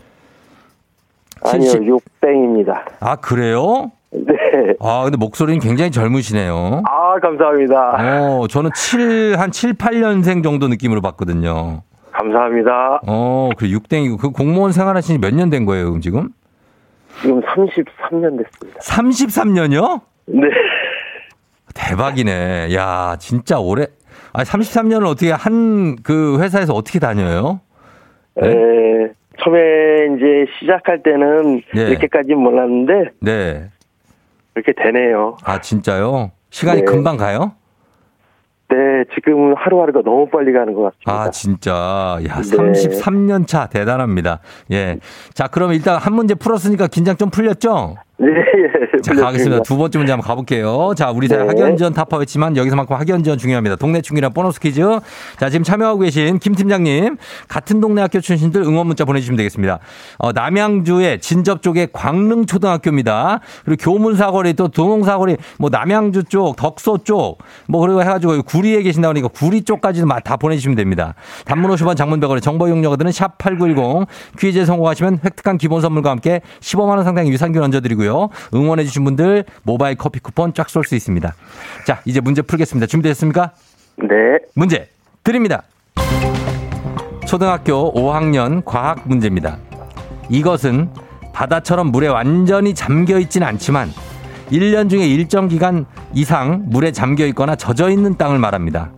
[1.44, 1.82] 아니요, 70.
[2.22, 2.74] 6땡입니다.
[3.00, 3.92] 아, 그래요?
[4.26, 4.34] 네.
[4.82, 6.84] 아, 근데 목소리는 굉장히 젊으시네요.
[6.86, 7.96] 아, 감사합니다.
[8.42, 11.84] 어, 저는 7, 한 7, 8년생 정도 느낌으로 봤거든요.
[12.12, 13.02] 감사합니다.
[13.08, 16.30] 어, 그 6땡이고, 그 공무원 생활하신 지 몇 년 된 거예요, 그럼 지금?
[17.22, 18.80] 지금 33년 됐습니다.
[18.82, 20.02] 33년이요?
[20.28, 20.48] 네.
[21.74, 22.74] 대박이네.
[22.76, 23.88] 야, 진짜 오래.
[24.34, 27.62] 아, 33년을 어떻게 한 그 회사에서 어떻게 다녀요?
[28.36, 28.50] 네?
[28.50, 28.54] 에,
[29.44, 29.60] 처음에
[30.16, 31.82] 이제 시작할 때는 네.
[31.92, 33.70] 이렇게까지는 몰랐는데 네.
[34.56, 35.38] 이렇게 되네요.
[35.44, 36.32] 아, 진짜요?
[36.50, 36.86] 시간이 네.
[36.86, 37.54] 금방 가요?
[38.70, 41.12] 네, 지금은 하루하루가 너무 빨리 가는 것 같습니다.
[41.12, 42.20] 아, 진짜.
[42.28, 42.42] 야, 네.
[42.42, 44.40] 33년 차 대단합니다.
[44.72, 45.00] 예.
[45.34, 47.96] 자, 그럼 일단 한 문제 풀었으니까 긴장 좀 풀렸죠?
[48.22, 49.02] 네, 예.
[49.02, 49.64] 자, 가겠습니다.
[49.64, 50.94] 두 번째 문제 한번 가볼게요.
[50.96, 51.48] 자, 우리 사회 네.
[51.48, 53.78] 학연지원 타파였지만 여기서만큼 학연지원 중요합니다.
[53.78, 54.82] 동네 충이랑 보너스 퀴즈.
[55.40, 59.80] 자, 지금 참여하고 계신 김 팀장님, 같은 동네 학교 출신들 응원 문자 보내주시면 되겠습니다.
[60.20, 63.40] 어, 남양주의 진접 쪽에 광릉 초등학교입니다.
[63.66, 69.30] 그리고 교문사거리 또 동홍사거리, 뭐 남양주 쪽, 덕소 쪽, 뭐 그리고 해가지고 구리에 계신다 그러니까
[69.30, 71.16] 구리 쪽까지도 마- 다 보내주시면 됩니다.
[71.46, 74.06] 단문 50원 장문백원의 정보 이용료가 드는 샵8910
[74.38, 78.11] 퀴즈에 성공하시면 획득한 기본 선물과 함께 15만원 상당의 유산균 얹어드리고요.
[78.54, 81.34] 응원해주신 분들 모바일 커피 쿠폰 쫙 쏠 수 있습니다.
[81.86, 82.88] 자, 이제 문제 풀겠습니다.
[82.88, 83.52] 준비됐습니까?
[83.98, 84.08] 네.
[84.56, 84.90] 문제
[85.24, 85.64] 드립니다.
[87.28, 89.58] 초등학교 5학년 과학 문제입니다.
[90.30, 90.90] 이것은
[91.34, 93.90] 바다처럼 물에 완전히 잠겨 있지는 않지만
[94.52, 98.92] 1년 중에 일정 기간 이상 물에 잠겨 있거나 젖어 있는 땅을 말합니다.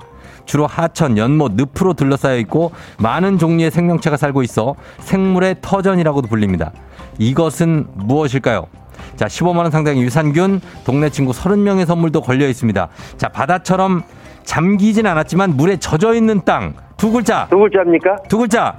[0.46, 6.72] 주로 하천, 연못, 늪으로 둘러싸여 있고 많은 종류의 생명체가 살고 있어 생물의 터전이라고도 불립니다.
[7.20, 8.68] 이것은 무엇일까요?
[9.16, 12.88] 자, 15만원 상당의 유산균, 동네 친구 30명의 선물도 걸려 있습니다.
[13.18, 14.04] 자, 바다처럼
[14.44, 16.74] 잠기진 않았지만 물에 젖어 있는 땅.
[16.98, 17.48] 두 글자.
[17.50, 18.18] 두 글자입니까?
[18.28, 18.76] 두 글자.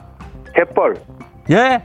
[0.54, 0.94] 갯벌.
[1.50, 1.82] 예?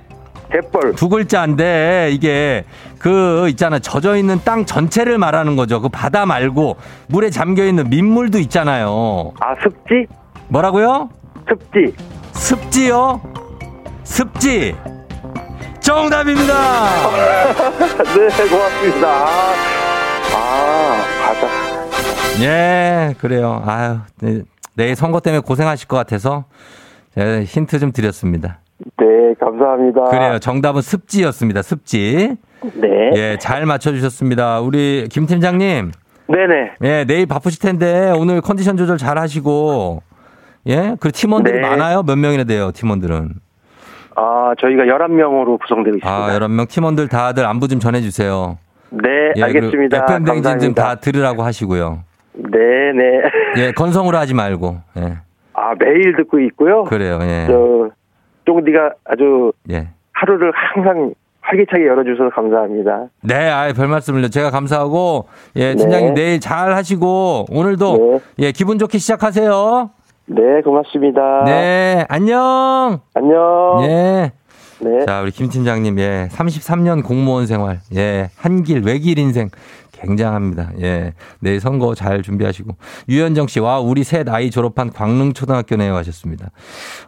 [0.51, 0.95] 갯벌.
[0.95, 2.63] 두 글자인데 이게
[2.97, 5.79] 그 있잖아 젖어 있는 땅 전체를 말하는 거죠.
[5.79, 9.31] 그 바다 말고 물에 잠겨 있는 민물도 있잖아요.
[9.39, 10.07] 아, 습지?
[10.47, 11.09] 뭐라고요?
[11.47, 11.95] 습지.
[12.33, 13.21] 습지요?
[14.03, 14.75] 습지.
[15.89, 16.53] 정답입니다.
[18.13, 19.07] 네, 고맙습니다.
[19.09, 19.55] 아,
[20.35, 22.43] 아, 바다.
[22.43, 23.63] 예, 그래요.
[23.65, 24.43] 아유, 네,
[24.75, 26.45] 내일 선거 때문에 고생하실 것 같아서
[27.15, 28.59] 제가 힌트 좀 드렸습니다.
[28.99, 30.03] 네, 감사합니다.
[30.11, 30.37] 그래요.
[30.37, 31.63] 정답은 습지였습니다.
[31.63, 32.37] 습지.
[32.75, 33.11] 네.
[33.15, 34.59] 예, 잘 맞춰주셨습니다.
[34.59, 35.91] 우리 김 팀장님.
[36.27, 36.71] 네네.
[36.83, 40.03] 예, 내일 바쁘실 텐데 오늘 컨디션 조절 잘 하시고
[40.67, 41.67] 예, 그 팀원들이 네.
[41.67, 42.03] 많아요.
[42.03, 43.48] 몇 명이나 돼요, 팀원들은.
[44.21, 46.09] 아, 저희가 11명으로 구성되어 있습니다.
[46.09, 48.57] 아, 11명 팀원들 다들 안부 좀 전해 주세요.
[48.89, 49.97] 네, 예, 알겠습니다.
[50.09, 50.59] FM 댕진.
[50.59, 52.03] 좀 다 들으라고 하시고요.
[52.33, 52.57] 네,
[52.95, 53.21] 네.
[53.67, 54.77] 예, 건성으로 하지 말고.
[54.97, 55.17] 예.
[55.53, 56.83] 아, 매일 듣고 있고요.
[56.85, 57.19] 그래요.
[57.21, 57.45] 예.
[57.47, 57.89] 저,
[58.45, 59.87] 쫑디가 아주 예.
[60.13, 63.05] 하루를 항상 활기차게 열어주셔서 감사합니다.
[63.23, 64.27] 네, 아이, 별 말씀을요.
[64.29, 66.21] 제가 감사하고, 예, 팀장님 네.
[66.23, 69.89] 내일 잘 하시고, 오늘도, 예, 기분 좋게 시작하세요.
[70.31, 71.43] 네, 고맙습니다.
[71.45, 72.99] 네, 안녕!
[73.15, 73.79] 안녕.
[73.81, 74.31] 예.
[74.81, 75.05] 네.
[75.05, 79.49] 자, 우리 김 팀장님, 예, 33년 공무원 생활, 예, 한길, 외길 인생,
[79.99, 80.71] 굉장합니다.
[80.81, 82.75] 예, 내일 선거 잘 준비하시고.
[83.09, 86.51] 유현정 씨, 와, 우리 셋 아이 졸업한 광릉초등학교네요 하셨습니다.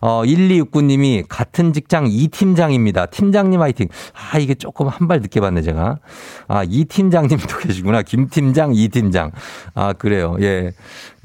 [0.01, 3.05] 어, 1269님이 같은 직장 이 팀장입니다.
[3.07, 3.87] 팀장님 화이팅.
[4.13, 5.99] 아, 이게 조금 한 발 늦게 봤네, 제가.
[6.47, 8.01] 아, 이 팀장님도 계시구나.
[8.03, 9.31] 김 팀장, 이 팀장.
[9.73, 10.37] 아, 그래요.
[10.41, 10.71] 예.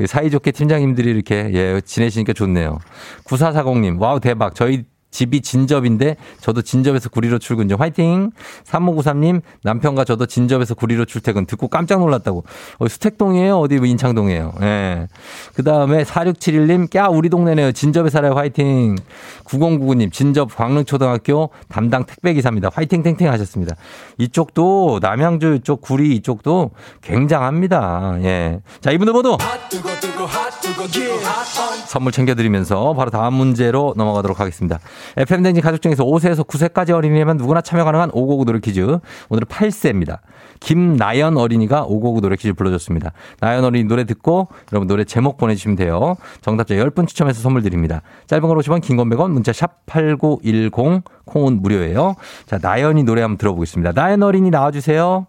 [0.04, 2.78] 사이좋게 팀장님들이 이렇게, 예, 지내시니까 좋네요.
[3.24, 4.54] 9440님, wow, 대박.
[4.54, 4.84] 저희
[5.16, 8.32] 집이 진접인데 저도 진접에서 구리로 출근 중 화이팅.
[8.64, 12.44] 3593님 남편과 저도 진접에서 구리로 출퇴근 듣고 깜짝 놀랐다고.
[12.78, 13.56] 어, 수택동이에요?
[13.58, 14.52] 어디 뭐 인창동이에요?
[14.60, 15.08] 예.
[15.54, 17.72] 그 다음에 4671님 꺄 우리 동네네요.
[17.72, 18.34] 진접에 살아요.
[18.34, 18.96] 화이팅.
[19.44, 22.68] 9099님 진접 광릉초등학교 담당 택배기사입니다.
[22.74, 23.74] 화이팅 탱탱 하셨습니다.
[24.18, 28.18] 이쪽도 남양주 쪽 구리 이쪽도 굉장합니다.
[28.22, 28.60] 예.
[28.82, 29.38] 자 이분들 모두
[31.86, 34.78] 선물 챙겨드리면서 바로 다음 문제로 넘어가도록 하겠습니다.
[35.16, 38.80] FM댕진 가족 중에서 5세에서 9세까지 어린이라면 누구나 참여 가능한 559 노래 퀴즈.
[39.28, 40.18] 오늘은 8세입니다.
[40.60, 43.12] 김나연 어린이가 559 노래 퀴즈 불러줬습니다.
[43.40, 46.16] 나연 어린이 노래 듣고 여러분 노래 제목 보내주시면 돼요.
[46.40, 48.02] 정답자 10분 추첨해서 선물 드립니다.
[48.26, 52.14] 짧은 걸 50원, 긴 건 100원, 문자 샵 8910, 콩은 무료예요.
[52.46, 53.92] 자, 나연이 노래 한번 들어보겠습니다.
[53.92, 55.26] 나연 어린이 나와주세요.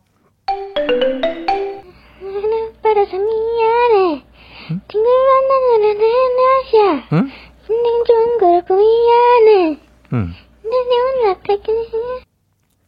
[2.82, 4.24] 따라서 미안해.
[4.90, 5.98] 친구 만나는
[6.38, 7.08] 날씨야.
[7.14, 7.30] 응?
[10.14, 10.34] 응.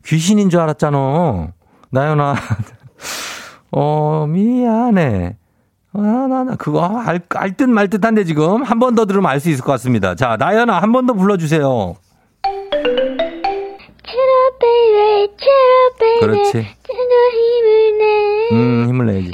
[0.05, 1.53] 귀신인 줄 알았잖아.
[1.91, 2.35] 나연아.
[3.71, 5.37] 어, 미안해.
[5.93, 8.63] 아, 나, 나, 그거, 알, 알듯 말 듯 한데 지금.
[8.63, 10.15] 한 번 더 들으면 알 수 있을 것 같습니다.
[10.15, 11.95] 자, 나연아, 한 번 더 불러주세요.
[16.21, 16.51] 그렇지.
[18.51, 19.31] 음, 힘을 내야지.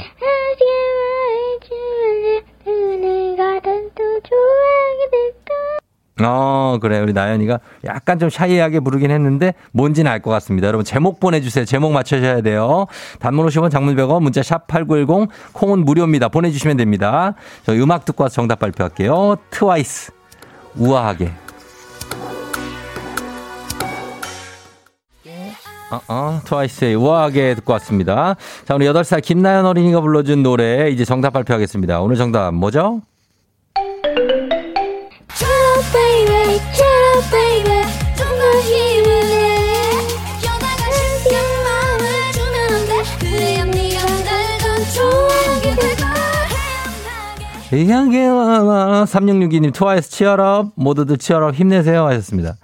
[6.22, 6.98] 어, 그래.
[7.00, 10.66] 우리 나연이가 약간 좀 샤이하게 부르긴 했는데 뭔지는 알 것 같습니다.
[10.66, 11.64] 여러분 제목 보내주세요.
[11.66, 12.86] 제목 맞춰주셔야 돼요.
[13.20, 16.28] 단문 50원 장문 100원 문자 샵 8910 콩은 무료입니다.
[16.28, 17.34] 보내주시면 됩니다.
[17.64, 19.36] 저 음악 듣고 와서 정답 발표할게요.
[19.50, 20.12] 트와이스.
[20.76, 21.30] 우아하게.
[25.90, 28.34] 어, 어, 트와이스의 우아하게 듣고 왔습니다.
[28.64, 32.00] 자, 오늘 8살 김나연 어린이가 불러준 노래 이제 정답 발표하겠습니다.
[32.00, 33.02] 오늘 정답 뭐죠?
[45.76, 46.16] 될 거야.
[47.72, 52.56] 이향기와 3662님 트와이스 치얼업 모두들 치얼업 힘내세요 하셨습니다.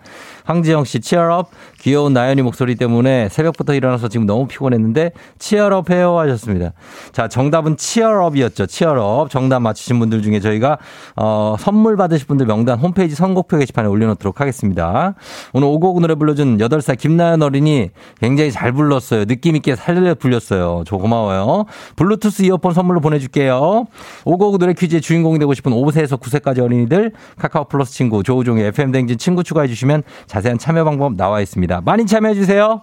[0.44, 1.50] 황지영 씨 치얼업
[1.82, 6.74] 귀여운 나연이 목소리 때문에 새벽부터 일어나서 지금 너무 피곤했는데 치얼업 해요 하셨습니다.
[7.10, 8.66] 자 정답은 치얼업이었죠.
[8.66, 10.78] 치얼업 정답 맞히신 분들 중에 저희가
[11.16, 15.14] 어, 선물 받으실 분들 명단 홈페이지 선곡표 게시판에 올려놓도록 하겠습니다.
[15.52, 17.90] 오늘 오곡 노래 불러준 8살 김나연 어린이
[18.20, 19.24] 굉장히 잘 불렀어요.
[19.24, 20.84] 느낌 있게 살려 불렸어요.
[20.86, 21.64] 저 고마워요.
[21.96, 23.86] 블루투스 이어폰 선물로 보내줄게요.
[24.24, 29.18] 오곡 노래 퀴즈의 주인공이 되고 싶은 5세에서 9세까지 어린이들 카카오 플러스 친구 조우종의 FM 댕진
[29.18, 31.71] 친구 추가해 주시면 자세한 참여 방법 나와 있습니다.
[31.80, 32.82] 많이 참여해 주세요.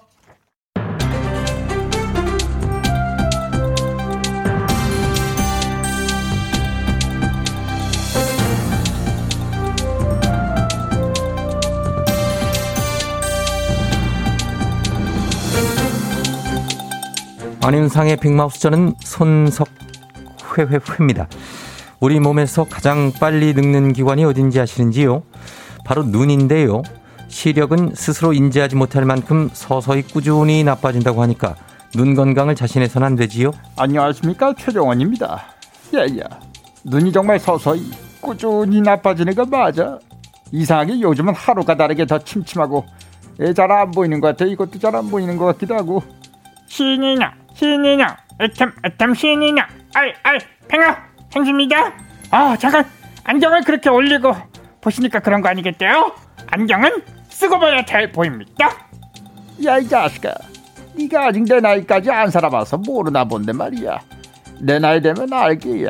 [17.61, 21.27] 안윤상의 빅마우스 저는 손석회회회입니다.
[21.99, 25.21] 우리 몸에서 가장 빨리 늙는 기관이 어딘지 아시는지요?
[25.85, 26.81] 바로 눈인데요.
[27.29, 31.55] 시력은 스스로 인지하지 못할 만큼 서서히 꾸준히 나빠진다고 하니까
[31.95, 33.51] 눈 건강을 자신해서는 안 되지요.
[33.77, 35.45] 안녕하십니까 최정원입니다.
[35.93, 36.23] 예예.
[36.85, 37.89] 눈이 정말 서서히
[38.19, 39.97] 꾸준히 나빠지는 거 맞아.
[40.51, 42.85] 이상하게 요즘은 하루가 다르게 더 침침하고
[43.55, 44.45] 잘 안 보이는 것 같아.
[44.45, 46.03] 이것도 잘 안 보이는 것 같기도 하고.
[46.67, 50.97] 신이냐 신이냐 애템 애템 신이냐 알알 팽아
[51.33, 51.93] hen수입니다.
[52.31, 52.85] 아 잠깐
[53.23, 54.35] 안경을 그렇게 올리고
[54.81, 56.11] 보시니까 그런 거 아니겠대요?
[56.51, 56.91] 안경은
[57.39, 58.51] 쓰고 봐야 잘 보입니다.
[59.65, 60.33] 야 이 자식아,
[60.97, 63.97] 네가 아직 내 나이까지 안 살아봐서 모르나 본데 말이야.
[64.59, 65.89] 내 나이 되면 알게야.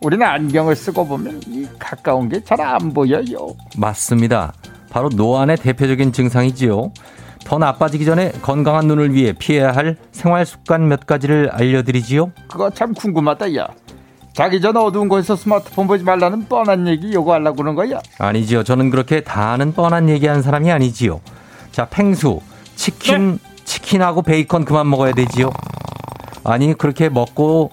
[0.00, 3.54] 우리는 안경을 쓰고 보면 이 가까운 게 잘 안 보여요.
[3.76, 4.54] 맞습니다.
[4.90, 6.90] 바로 노안의 대표적인 증상이지요.
[7.44, 12.32] 더 나빠지기 전에 건강한 눈을 위해 피해야 할 생활 습관 몇 가지를 알려드리지요.
[12.50, 13.68] 그거 참 궁금하다 야
[14.38, 18.62] 자기 전 어두운 곳에서 스마트폰 보지 말라는 뻔한 얘기 요거 하려고 그러는 거야 아니지요.
[18.62, 21.20] 저는 그렇게 다 아는 뻔한 얘기한 사람이 아니지요.
[21.72, 22.38] 자, 팽수,
[22.76, 25.50] 치킨, 치킨하고 베이컨 그만 먹어야 되지요.
[26.44, 27.70] 아니, 그렇게 먹고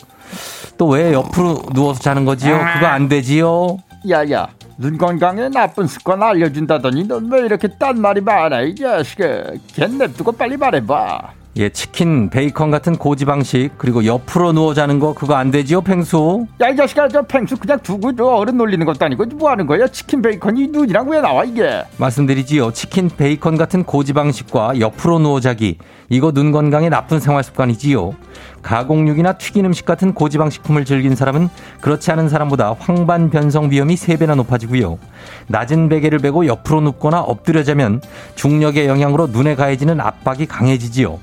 [0.80, 2.58] 또 왜 옆으로 누워서 자는 거지요?
[2.74, 3.78] 그거 안 되지요.
[4.10, 4.48] 야 야
[4.78, 10.32] 눈 건강에 나쁜 습관 알려준다더니 넌 왜 이렇게 딴 말이 많아 이 자식아 걔 냅두고
[10.32, 15.80] 빨리 말해봐 예, 치킨, 베이컨 같은 고지방식, 그리고 옆으로 누워 자는 거 그거 안 되지요,
[15.82, 16.46] 팽수?
[16.60, 19.88] 야 이 자식아 저 팽수 그냥 두고 저 어른 놀리는 것도 아니고 뭐 하는 거야
[19.88, 22.72] 치킨 베이컨이 눈이랑 왜 나와 이게 말씀드리지요.
[22.74, 25.78] 치킨, 베이컨 같은 고지방식과 옆으로 누워 자기.
[26.10, 28.14] 이거 눈 건강에 나쁜 생활 습관이지요.
[28.62, 31.48] 가공육이나 튀긴 음식 같은 고지방 식품을 즐긴 사람은
[31.80, 35.00] 그렇지 않은 사람보다 황반 변성 위험이 3배나 높아지고요.
[35.48, 38.02] 낮은 베개를 베고 옆으로 눕거나 엎드려 자면
[38.36, 41.18] 중력의 영향으로 눈에 가해지는 압박이 강해지지요.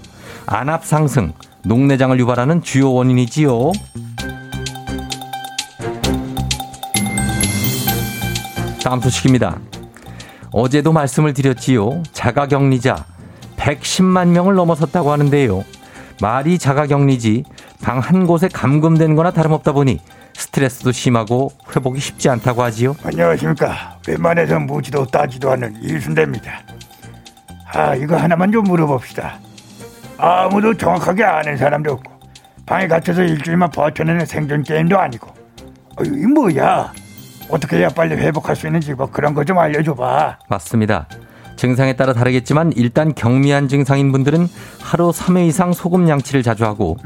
[0.47, 1.33] 안압 상승,
[1.65, 3.73] 녹내장을 유발하는 주요 원인이지요.
[8.85, 9.59] 다음 소식입니다.
[10.53, 12.03] 어제도 말씀을 드렸지요.
[12.13, 13.05] 자가 격리자
[13.57, 15.65] 110만 명을 넘어섰다고 하는데요.
[16.21, 17.45] 말이 자가 격리지
[17.81, 19.99] 방 한 곳에 감금된 거나 다름없다 보니
[20.35, 22.97] 스트레스도 심하고 회복이 쉽지 않다고 하지요.
[23.05, 23.99] 안녕하십니까.
[24.07, 26.61] 웬만해서 묻지도 따지도 않는 이순대입니다.
[27.73, 29.39] 아, 이거 하나만 좀 물어봅시다.
[30.27, 32.13] 아무도 정확하게 아는 사람도 없고,
[32.65, 35.27] 방에 갇혀서 일주일만 버텨내는 생존 게임도 아니고,
[35.97, 36.93] 어, 이 뭐야?
[37.49, 40.39] 어떻게 해야 빨리 회복할 수 있는지 뭐 그런 거 좀 알려줘봐.
[40.49, 41.09] 맞습니다.
[41.57, 44.49] 증상에 따라 다르겠지만 일단 경미한 증상인 분들은
[44.81, 46.97] 하루 3회 이상 소금 양치를 자주 하고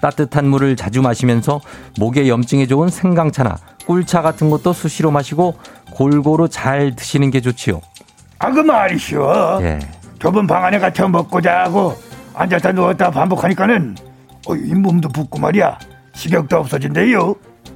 [0.00, 1.60] 따뜻한 물을 자주 마시면서
[1.98, 5.56] 목에 염증에 좋은 생강차나 꿀차 같은 것도 수시로 마시고
[5.92, 7.80] 골고루 잘 드시는 게 좋지요.
[8.38, 9.58] 아, 그 말이 쉬워.
[9.62, 9.78] 예.
[10.18, 11.96] 좁은 방 안에 갇혀 먹고 자고,
[12.36, 13.96] 앉았다 누웠다 반복하니까는,
[14.46, 15.78] 어, 이 몸도 붓고 말이야.
[16.14, 17.34] 식욕도 없어진대요.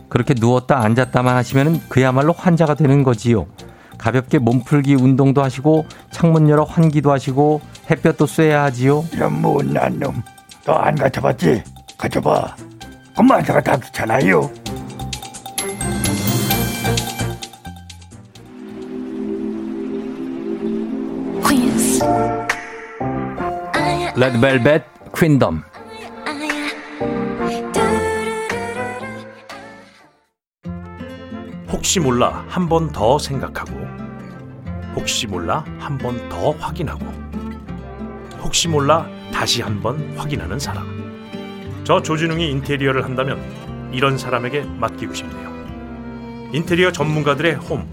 [0.09, 3.47] 그렇게 누웠다 앉았다만 하시면 그야말로 환자가 되는 거지요.
[3.97, 9.05] 가볍게 몸풀기 운동도 하시고 창문 열어 환기도 하시고 햇볕도 쐬야 하지요.
[9.13, 10.23] 이런 못난 놈.
[10.67, 11.63] 너안 갇혀봤지?
[11.99, 12.57] 갇혀봐.
[13.17, 14.51] 엄마 제가 다 귀찮아요.
[24.21, 24.85] 레드벨벳
[25.17, 25.63] 퀸덤.
[31.69, 33.73] 혹시 몰라 한 번 더 생각하고
[34.95, 37.05] 혹시 몰라 한 번 더 확인하고
[38.43, 40.85] 혹시 몰라 다시 한 번 확인하는 사람.
[41.85, 43.41] 저 조준웅이 인테리어를 한다면
[43.93, 45.49] 이런 사람에게 맡기고 싶네요.
[46.53, 47.89] 인테리어 전문가들의 홈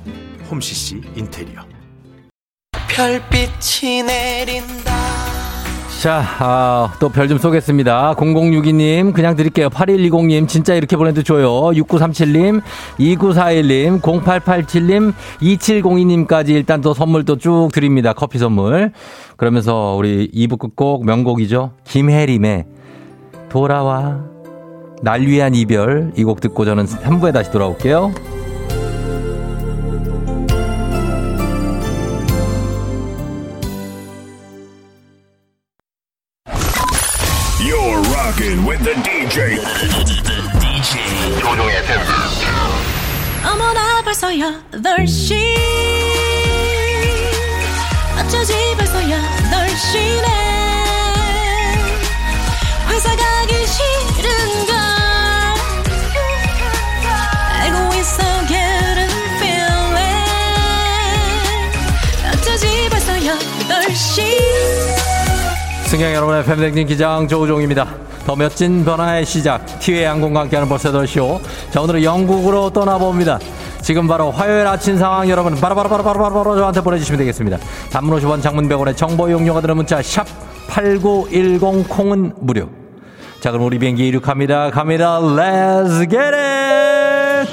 [0.50, 1.62] 홈CC 인테리어.
[2.90, 4.97] 별빛이 내린다
[6.02, 8.14] 자, 아, 또 별 좀 쏘겠습니다.
[8.16, 9.70] 0062님, 그냥 드릴게요.
[9.70, 11.50] 8120님, 진짜 이렇게 보내도 줘요.
[11.72, 12.62] 6937님,
[13.00, 18.14] 2941님, 0887님, 2702님까지 일단 또 선물 또 쭉 드립니다.
[18.14, 18.92] 커피 선물.
[19.38, 21.72] 그러면서 우리 2부 끝곡 명곡이죠.
[21.86, 22.66] 김혜림의
[23.50, 24.20] 돌아와.
[25.02, 26.12] 날 위한 이별.
[26.16, 28.12] 이 곡 듣고 저는 3부에 다시 돌아올게요.
[44.98, 45.36] 8시
[48.20, 50.28] 어쩌지 벌써 8시네
[52.90, 54.76] 회사 가기 싫은걸
[57.62, 60.02] 알고 있어 getting feeling
[62.34, 64.26] 어쩌지 벌써 8시
[65.86, 67.88] 승객 여러분의 팬댕진 기장 조우종입니다.
[68.26, 71.40] 더 멋진 변화의 시작, 티웨이 항공과 함께하는 벌써 더쇼.
[71.72, 73.40] 자, 오늘은 영국으로 떠나봅니다.
[73.88, 77.58] 지금 바로 화요일 아침 상황 여러분 바로바로바로바로바로 저한테 보내주시면 되겠습니다.
[77.90, 80.28] 단문 50원 장문 100원의 정보 이용료가 드는 문자 샵
[80.68, 82.70] 8910 콩은 무료.
[83.40, 84.72] 자 그럼 우리 비행기 이륙합니다.
[84.72, 85.22] 갑니다.
[85.22, 87.48] Let's get it!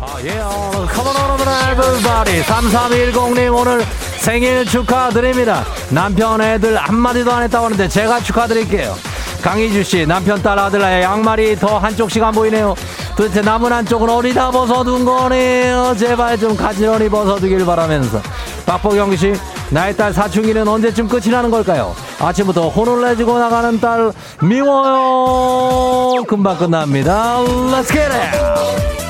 [0.00, 2.42] 아, 예, 어, come on, on, everybody.
[2.42, 3.84] 3310님 오늘
[4.24, 5.62] 생일 축하드립니다.
[5.90, 8.96] 남편 애들 한마디도 안 했다고 하는데 제가 축하드릴게요.
[9.42, 12.74] 강희주 씨, 남편 딸 아들 양말이 더 한쪽씩 안 보이네요.
[13.14, 15.94] 도대체 남은 한쪽은 어디다 벗어둔 거네요.
[15.98, 18.22] 제발 좀 가지런히 벗어두길 바라면서.
[18.64, 19.34] 박보경 씨,
[19.68, 21.94] 나의 딸 사춘기는 언제쯤 끝이 나는 걸까요?
[22.18, 24.10] 아침부터 혼을 내주고 나가는 딸
[24.40, 26.24] 미워요.
[26.26, 27.40] 금방 끝납니다.
[27.40, 29.03] Let's get it!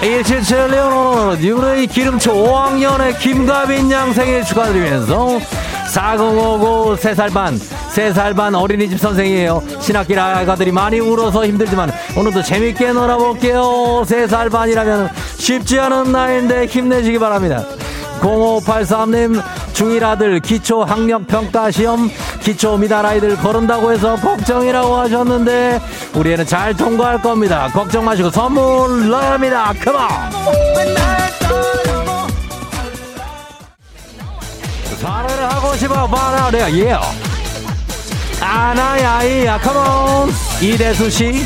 [0.00, 5.40] 1776 뉴레이 기름초 5학년의 김가빈 양 생일 축하드리면서
[5.88, 9.62] 4059 3살 반 3살 반 어린이집 선생이에요.
[9.80, 13.62] 신학길 아가들이 많이 울어서 힘들지만 오늘도 재밌게 놀아볼게요.
[14.06, 17.64] 3살 반이라면 쉽지 않은 나이인데 힘내시기 바랍니다.
[18.20, 19.42] 0583님
[19.76, 22.10] 중1 아들 기초 학력 평가 시험
[22.40, 25.80] 기초 미달 아이들 거른다고 해서 걱정이라고 하셨는데
[26.14, 27.68] 우리 애는 잘 통과할 겁니다.
[27.74, 29.74] 걱정 마시고 선물 나갑니다.
[29.84, 30.00] 컴온
[34.98, 36.96] 사랑을 하고 싶어 말하래 예
[38.40, 40.30] 아나야이야 컴온
[40.62, 41.44] 이대수 씨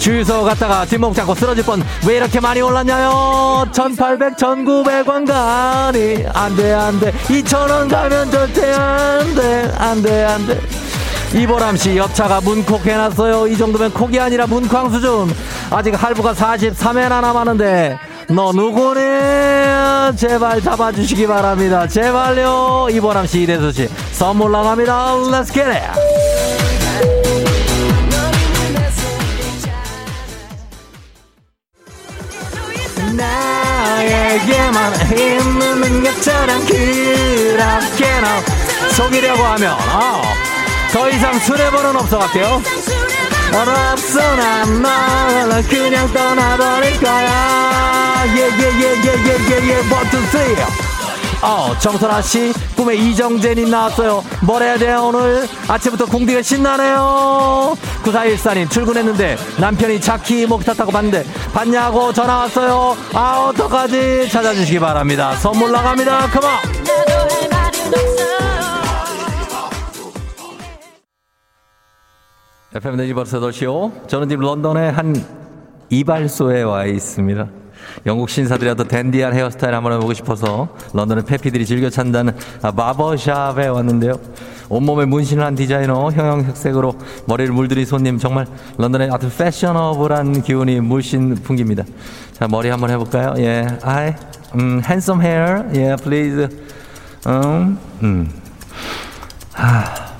[0.00, 1.82] 주유소 갔다가 뒷목 잡고 쓰러질 뻔.
[2.08, 3.66] 왜 이렇게 많이 올랐냐요?
[3.70, 6.24] 1800 1900원 가니.
[6.32, 7.12] 안돼 안돼.
[7.12, 10.60] 2000원 가면 절대 안돼 안돼 안돼.
[11.34, 13.46] 이보람 씨 옆차가 문콕 해놨어요.
[13.48, 15.32] 이 정도면 콕이 아니라 문쾅 수준.
[15.70, 17.98] 아직 할부가 43회나 남았는데
[18.30, 19.00] 너 누구니?
[20.16, 21.86] 제발 잡아주시기 바랍니다.
[21.86, 22.88] 제발요.
[22.90, 23.88] 이보람 씨 이대수 씨.
[24.12, 25.14] 선물 나갑니다.
[25.16, 26.19] Let's get it
[33.16, 40.22] 나에게만 힘는 것처럼 그렇게 너 속이려고 하면 어,
[40.92, 42.62] 더 이상 수뇌번은 없어 갈게요
[43.92, 50.89] 없어 난 너를 그냥 떠나버릴 거야 예예예예예예예 to say
[51.42, 54.22] 어 정선아 씨 꿈에 이정재님 나왔어요.
[54.44, 55.48] 뭘 해야 돼요 오늘?
[55.68, 57.76] 아침부터 공디가 신나네요.
[58.04, 62.96] 9414님 출근했는데 남편이 차키 목 탔다고 봤는데 봤냐고 전화 왔어요.
[63.14, 64.28] 아 어떡하지?
[64.28, 65.34] 찾아주시기 바랍니다.
[65.36, 66.26] 선물 나갑니다.
[66.28, 66.50] 컴온
[72.72, 74.08] FM 벌써 8시요.
[74.08, 75.14] 저는 지금 런던의 한
[75.88, 77.59] 이발소에 와 있습니다.
[78.06, 84.14] 영국 신사들이 어떤 댄디한 헤어스타일 한번 해보고 싶어서 런던의 페피들이 즐겨 찾는다는 아, 바버샵에 왔는데요.
[84.68, 86.94] 온몸에 문신을 한 디자이너 형형색색으로
[87.26, 88.46] 머리를 물들인 손님 정말
[88.78, 91.84] 런던의 아주 패셔너블한 기운이 물씬 풍깁니다.
[92.32, 93.34] 자 머리 한번 해볼까요?
[93.38, 94.14] 예, 아이,
[94.54, 96.48] 음, handsome hair, 예, please.
[97.26, 98.32] 음, 음,
[99.52, 100.10] 하.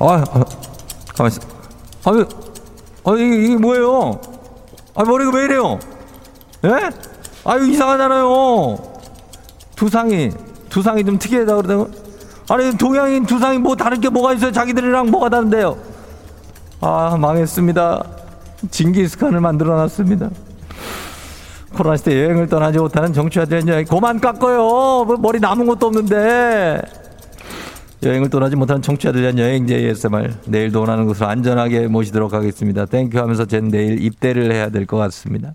[0.00, 0.44] 아, 아,
[1.18, 1.40] 가만 있어.
[2.04, 2.26] 아유,
[3.04, 4.20] 아, 이게, 뭐예요?
[4.94, 5.78] 아, 머리가 왜 이래요?
[6.64, 6.90] 예?
[7.44, 8.78] 아유, 이상하잖아요.
[9.76, 10.30] 두상이,
[10.70, 11.86] 두상이 좀 특이하다 그러다가.
[12.50, 14.52] 아니, 동양인 두상이 뭐 다른 게 뭐가 있어요?
[14.52, 15.76] 자기들이랑 뭐가 다른데요?
[16.80, 18.04] 아, 망했습니다.
[18.70, 20.30] 징기스칸을 만들어 놨습니다.
[21.74, 23.84] 코로나 시대 여행을 떠나지 못하는 정치화된 여행.
[23.84, 24.58] 그만 깎아요.
[25.04, 26.80] 뭐 머리 남은 것도 없는데.
[28.02, 32.86] 여행을 떠나지 못하는 청취자들 위한 여행제 ASMR 내일도 원하는 곳으로 안전하게 모시도록 하겠습니다.
[32.86, 35.54] thank you 하면서 전 내일 입대를 해야 될 것 같습니다.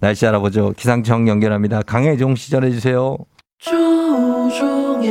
[0.00, 0.72] 날씨 알아보죠.
[0.76, 1.82] 기상청 연결합니다.
[1.82, 3.16] 강혜종 씨 전해 주세요.
[3.58, 5.10] 조우종의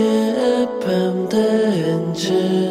[0.81, 2.64] FM 대행진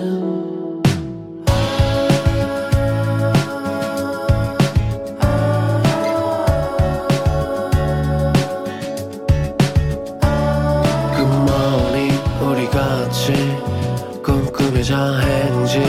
[15.20, 15.82] 행진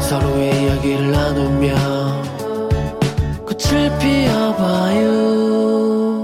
[0.00, 1.74] 서로의 이야기를 나누며
[3.46, 5.10] 꽃을 피워봐요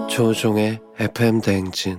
[0.09, 1.99] 조종의 FM 대행진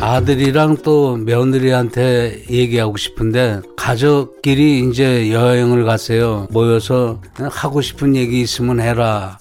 [0.00, 6.48] 아들이랑 또 며느리한테 얘기하고 싶은데 가족끼리 이제 여행을 갔어요.
[6.50, 9.38] 모여서 하고 싶은 얘기 있으면 해라.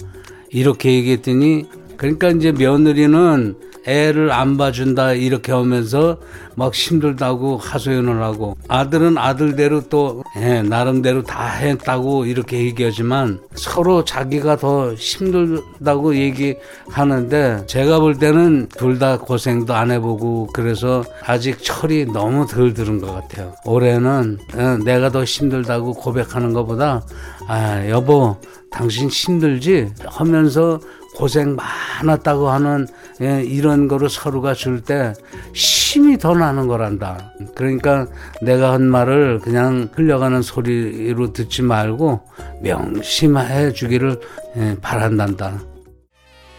[0.52, 1.66] 이렇게 얘기했더니
[1.98, 6.18] 그러니까 이제 며느리는 애를 안 봐준다 이렇게 하면서
[6.56, 14.58] 막 힘들다고 하소연을 하고 아들은 아들대로 또 예, 나름대로 다 했다고 이렇게 얘기하지만 서로 자기가
[14.58, 22.46] 더 힘들다고 얘기하는데 제가 볼 때는 둘 다 고생도 안 해보고 그래서 아직 철이 너무
[22.46, 23.56] 덜 들은 것 같아요.
[23.66, 27.02] 올해는 예, 내가 더 힘들다고 고백하는 것보다
[27.48, 28.38] 아 여보
[28.70, 29.90] 당신 힘들지?
[30.06, 30.80] 하면서
[31.22, 32.88] 고생 많았다고 하는
[33.22, 35.14] 예, 이런 거를 서로가 줄 때
[35.54, 37.34] 힘이 더 나는 거란다.
[37.54, 38.08] 그러니까
[38.42, 42.22] 내가 한 말을 그냥 흘려가는 소리로 듣지 말고
[42.64, 44.20] 명심해 주기를
[44.58, 45.60] 예, 바란단다.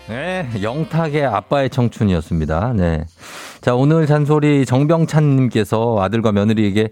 [0.09, 2.75] 네, 영탁의 아빠의 청춘이었습니다.
[2.77, 3.05] 네.
[3.63, 6.91] 자, 오늘 잔소리 정병찬님께서 아들과 며느리에게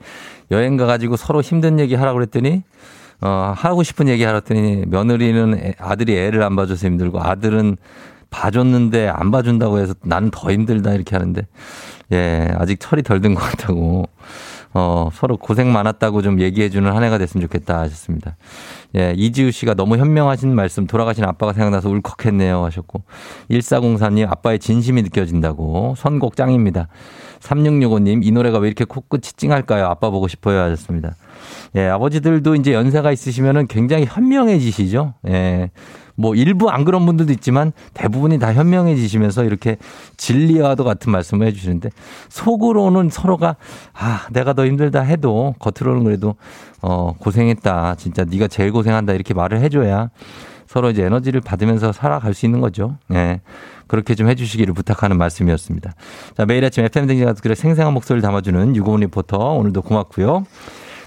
[0.51, 2.65] 여행 가가지고 서로 힘든 얘기 하라고 그랬더니
[3.23, 7.77] 어, 하고 싶은 얘기 하랬더니 며느리는 애- 아들이 애를 안 봐줘서 힘들고 아들은
[8.31, 11.47] 봐줬는데 안 봐준다고 해서 나는 더 힘들다 이렇게 하는데
[12.13, 14.05] 예, 아직 철이 덜 든 것 같다고
[14.73, 18.37] 어, 서로 고생 많았다고 좀 얘기해주는 한 해가 됐으면 좋겠다 하셨습니다.
[18.97, 23.03] 예, 이지우 씨가 너무 현명하신 말씀, 돌아가신 아빠가 생각나서 울컥했네요 하셨고,
[23.51, 26.89] 1404님, 아빠의 진심이 느껴진다고, 선곡 짱입니다.
[27.41, 29.87] 3665님, 이 노래가 왜 이렇게 코끝이 찡할까요?
[29.87, 31.15] 아빠 보고 싶어요 하셨습니다.
[31.75, 35.15] 예, 아버지들도 이제 연세가 있으시면은 굉장히 현명해지시죠?
[35.29, 35.71] 예.
[36.21, 39.79] 뭐 일부 안 그런 분들도 있지만 대부분이 다 현명해지시면서 이렇게
[40.19, 41.89] 진리와도 같은 말씀을 해주시는데
[42.29, 43.57] 속으로는 서로가
[43.95, 46.35] 아 내가 더 힘들다 해도 겉으로는 그래도
[46.83, 50.11] 어 고생했다 진짜 네가 제일 고생한다 이렇게 말을 해줘야
[50.67, 52.97] 서로 이제 에너지를 받으면서 살아갈 수 있는 거죠.
[53.13, 53.41] 예.
[53.89, 55.95] 그렇게 좀 해주시기를 부탁하는 말씀이었습니다.
[56.37, 60.45] 자 매일 아침 FM 댕진 가족들의 생생한 목소리를 담아주는 유고원 리포터 오늘도 고맙고요.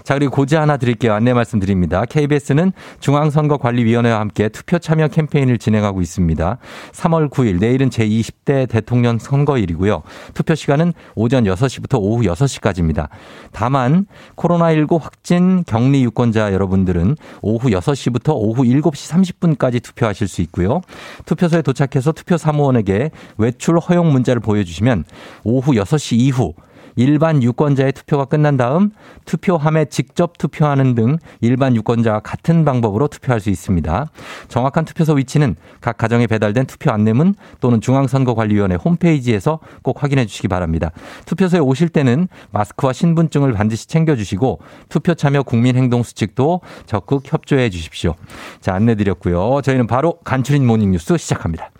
[0.04, 1.14] 자, 그리고 고지 하나 드릴게요.
[1.14, 2.04] 안내 말씀드립니다.
[2.04, 6.58] KBS는 중앙선거관리위원회와 함께 투표 참여 캠페인을 진행하고 있습니다.
[6.92, 10.02] 3월 9일, 내일은 제20대 대통령 선거일이고요.
[10.34, 13.08] 투표 시간은 오전 6시부터 오후 6시까지입니다.
[13.52, 14.04] 다만,
[14.36, 20.82] 코로나19 확진 격리 유권자 여러분들은 오후 6시부터 오후 7시 30분까지 투표하실 수 있고요.
[21.24, 25.04] 투표소에 도착해서 투표 사무원에게 외출 허용 문자를 보여주시면
[25.44, 26.52] 오후 6시 이후
[26.96, 28.90] 일반 유권자의 투표가 끝난 다음
[29.24, 34.06] 투표함에 직접 투표하는 등 일반 유권자와 같은 방법으로 투표할 수 있습니다.
[34.48, 40.90] 정확한 투표소 위치는 각 가정에 배달된 투표 안내문 또는 중앙선거관리위원회 홈페이지에서 꼭 확인해 주시기 바랍니다.
[41.26, 48.14] 투표소에 오실 때는 마스크와 신분증을 반드시 챙겨주시고 투표 참여 국민행동 수칙도 적극 협조해 주십시오.
[48.60, 49.60] 자, 안내 드렸고요.
[49.62, 51.70] 저희는 바로 간추린 모닝뉴스 시작합니다.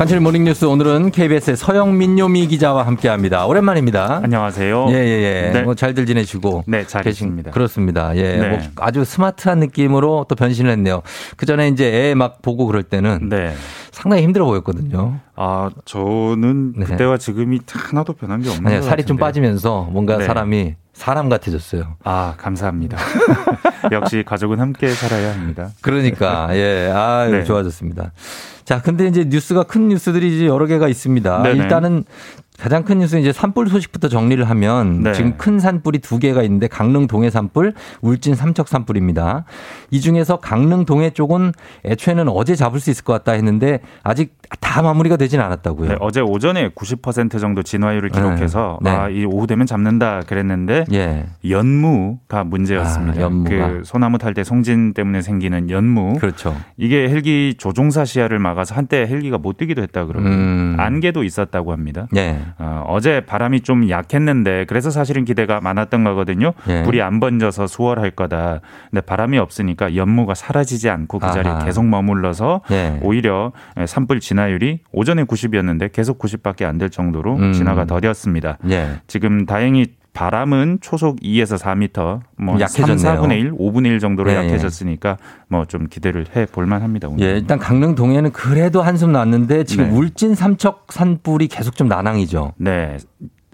[0.00, 3.44] 간추린 모닝뉴스 오늘은 KBS의 서영민 요미 기자와 함께합니다.
[3.44, 4.20] 오랜만입니다.
[4.24, 4.86] 안녕하세요.
[4.88, 5.50] 예예예.
[5.52, 5.62] 네.
[5.62, 7.50] 뭐 잘들 지내시고 네, 잘 있습니다.
[7.50, 8.16] 그렇습니다.
[8.16, 8.38] 예.
[8.38, 8.48] 네.
[8.48, 11.02] 뭐 아주 스마트한 느낌으로 또 변신을 했네요.
[11.36, 13.52] 그 전에 이제 애 막 보고 그럴 때는 네.
[13.90, 15.18] 상당히 힘들어 보였거든요.
[15.36, 18.70] 아, 저는 그때와 지금이 하나도 변한 게 없는 네.
[18.70, 19.20] 아니 것 살이 좀 같은데.
[19.42, 20.24] 빠지면서 뭔가 네.
[20.24, 21.96] 사람이 사람 같아졌어요.
[22.04, 22.98] 아, 감사합니다.
[23.90, 25.70] 역시 가족은 함께 살아야 합니다.
[25.80, 27.42] 그러니까 예, 아 네.
[27.42, 28.12] 좋아졌습니다.
[28.66, 31.42] 자, 근데 이제 뉴스가 큰 뉴스들이 이제 여러 개가 있습니다.
[31.42, 31.58] 네네.
[31.58, 32.04] 일단은
[32.60, 35.12] 가장 큰 뉴스는 이제 산불 소식부터 정리를 하면 네.
[35.14, 39.44] 지금 큰 산불이 두 개가 있는데 강릉 동해 산불, 울진 삼척 산불입니다.
[39.90, 41.52] 이 중에서 강릉 동해 쪽은
[41.86, 45.88] 애초에는 어제 잡을 수 있을 것 같다 했는데 아직 다 마무리가 되진 않았다고요.
[45.88, 48.90] 네, 어제 오전에 90% 정도 진화율을 기록해서 네.
[48.90, 51.26] 아, 이 오후 되면 잡는다 그랬는데 예.
[51.48, 53.20] 연무가 문제였습니다.
[53.20, 53.68] 아, 연무가.
[53.68, 56.18] 그 소나무 탈 때 송진 때문에 생기는 연무.
[56.20, 56.56] 그렇죠.
[56.76, 60.76] 이게 헬기 조종사 시야를 막아서 한때 헬기가 못 뛰기도 했다 그러고 음.
[60.78, 62.06] 안개도 있었다고 합니다.
[62.16, 62.38] 예.
[62.58, 66.52] 어, 어제 바람이 좀 약했는데 그래서 사실은 기대가 많았던 거거든요.
[66.68, 66.82] 예.
[66.82, 68.60] 불이 안 번져서 수월할 거다.
[68.90, 71.64] 근데 바람이 없으니까 연무가 사라지지 않고 그 자리에 아하.
[71.64, 72.98] 계속 머물러서 예.
[73.02, 73.52] 오히려
[73.86, 77.52] 산불 진화율이 오전에 90이었는데 계속 90밖에 안 될 정도로 음.
[77.52, 78.56] 진화가 더뎠습니다.
[78.70, 79.00] 예.
[79.06, 82.98] 지금 다행히 바람은 초속 2에서 4m, 뭐 약해졌네요.
[82.98, 84.38] 3, 4분의 1, 5분의 1 정도로 예, 예.
[84.46, 85.16] 약해졌으니까
[85.48, 87.08] 뭐 좀 기대를 해 볼만 합니다.
[87.08, 87.24] 오늘.
[87.26, 89.96] 예, 일단 강릉 동해는 그래도 한숨 났는데 지금 네.
[89.96, 92.54] 울진 삼척 산불이 계속 좀 난항이죠.
[92.56, 92.96] 네.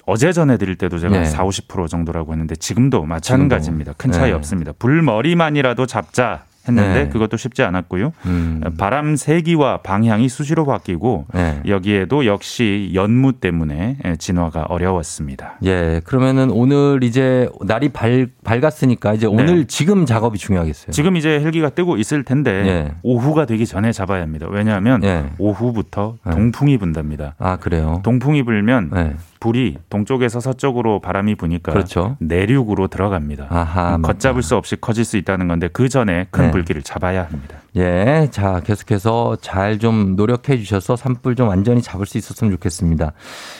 [0.06, 1.24] 어제 전해드릴 때도 제가 네.
[1.24, 3.92] 4, 50% 정도라고 했는데 지금도 마찬가지입니다.
[3.98, 4.36] 큰 차이 네.
[4.36, 4.72] 없습니다.
[4.78, 7.08] 불머리만이라도 잡자 했는데 네.
[7.08, 8.12] 그것도 쉽지 않았고요.
[8.26, 8.62] 음.
[8.78, 11.60] 바람 세기와 방향이 수시로 바뀌고 네.
[11.66, 15.54] 여기에도 역시 연무 때문에 진화가 어려웠습니다.
[15.64, 20.86] 예, 그러면은 오늘 이제 날이 밝, 밝았으니까 이제 오늘 지금 작업이 중요하겠어요.
[20.86, 20.92] 네.
[20.92, 22.94] 지금 이제 헬기가 뜨고 있을 텐데 예.
[23.02, 24.46] 오후가 되기 전에 잡아야 합니다.
[24.50, 25.26] 왜냐하면 예.
[25.38, 26.32] 오후부터 네.
[26.32, 27.34] 동풍이 분답니다.
[27.38, 28.00] 아, 그래요?
[28.04, 29.14] 동풍이 불면 네.
[29.46, 32.16] 불이 동쪽에서 서쪽으로 바람이 부니까 그렇죠.
[32.18, 33.46] 내륙으로 들어갑니다.
[33.48, 33.96] 아하.
[34.02, 36.50] 걷잡을 수 없이 커질 수 있다는 건데 그 전에 큰 네.
[36.50, 37.58] 불길을 잡아야 합니다.
[37.76, 43.12] 예, 자, 계속해서 잘 좀 노력해 주셔서 산불 좀 완전히 잡을 수 있었으면 좋겠습니다.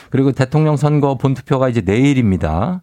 [0.09, 2.81] 그리고 대통령 선거 본투표가 이제 내일입니다.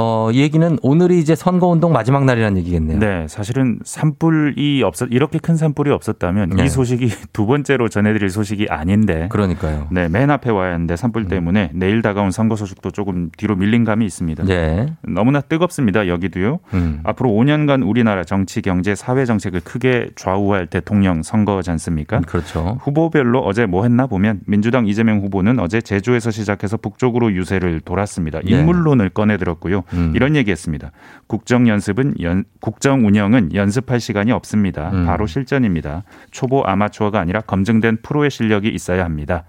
[0.00, 3.00] 어, 이 얘기는 오늘이 이제 선거운동 마지막 날이라는 얘기겠네요.
[3.00, 6.64] 네, 사실은 산불이 없었 이렇게 큰 산불이 없었다면 네.
[6.64, 9.26] 이 소식이 두 번째로 전해드릴 소식이 아닌데.
[9.28, 9.88] 그러니까요.
[9.90, 11.28] 네, 맨 앞에 와야 하는데 산불 음.
[11.28, 14.48] 때문에 내일 다가온 선거 소식도 조금 뒤로 밀린 감이 있습니다.
[14.50, 14.94] 예.
[15.02, 16.06] 너무나 뜨겁습니다.
[16.06, 16.60] 여기도요.
[16.74, 17.00] 음.
[17.02, 22.20] 앞으로 5년간 우리나라 정치, 경제, 사회 정책을 크게 좌우할 대통령 선거지 않습니까?
[22.20, 22.78] 그렇죠.
[22.82, 28.38] 후보별로 어제 뭐 했나 보면 민주당 이재명 후보는 어제 제주에서 시작해서 북쪽으로 유세를 돌았습니다.
[28.48, 28.60] 예.
[28.60, 29.82] 인물론을 꺼내들었고요.
[29.92, 30.12] 음.
[30.14, 30.92] 이런 얘기했습니다.
[31.26, 34.90] 국정 연습은 연, 국정 운영은 연습할 시간이 없습니다.
[34.92, 35.06] 음.
[35.06, 36.04] 바로 실전입니다.
[36.30, 39.44] 초보 아마추어가 아니라 검증된 프로의 실력이 있어야 합니다.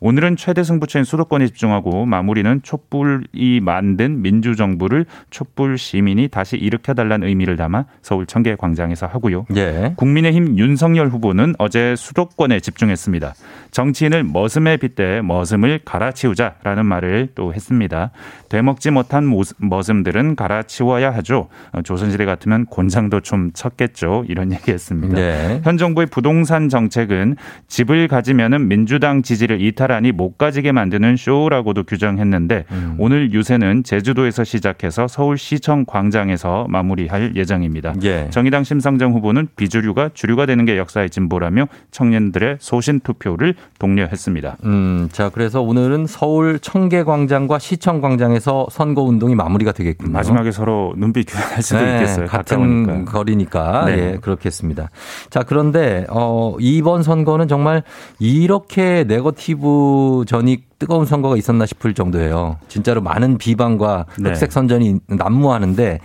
[0.00, 7.86] 오늘은 최대 승부처인 수도권에 집중하고 마무리는 촛불이 만든 민주정부를 촛불 시민이 다시 일으켜달라는 의미를 담아
[8.00, 9.46] 서울 청계 광장에서 하고요.
[9.56, 9.94] 예.
[9.96, 13.34] 국민의힘 윤석열 후보는 어제 수도권에 집중했습니다.
[13.70, 18.10] 정치인을 머슴에 빗대 머슴을 갈아치우자라는 말을 또 했습니다.
[18.48, 21.48] 되먹지 못한 머슴들은 갈아치워야 하죠.
[21.72, 24.24] 어, 조선시대 같으면 곤장도 좀 쳤겠죠.
[24.28, 25.14] 이런 얘기했습니다.
[25.14, 25.60] 네.
[25.64, 32.96] 현 정부의 부동산 정책은 집을 가지면은 민주당 지지를 이탈하니 못 가지게 만드는 쇼라고도 규정했는데 음.
[32.98, 37.94] 오늘 유세는 제주도에서 시작해서 서울시청 광장에서 마무리할 예정입니다.
[38.02, 38.28] 예.
[38.30, 44.56] 정의당 심상정 후보는 비주류가 주류가 되는 게 역사의 진보라며 청년들의 소신 투표를 독려했습니다.
[44.64, 50.10] 음, 자, 그래서 오늘은 서울 청계광장과 시청광장에서 선거 운동이 마무리가 되겠군요.
[50.12, 52.26] 마지막에 서로 눈빛 교환할 수도 네, 있겠어요.
[52.26, 53.12] 같은 가까우니까.
[53.12, 53.92] 거리니까 네.
[53.92, 54.90] 예, 그렇겠습니다.
[55.30, 57.82] 자, 그런데 어 이번 선거는 정말
[58.18, 62.58] 이렇게 네거티브 전이 뜨거운 선거가 있었나 싶을 정도예요.
[62.68, 64.30] 진짜로 많은 비방과 네.
[64.30, 65.98] 흑색 선전이 난무하는데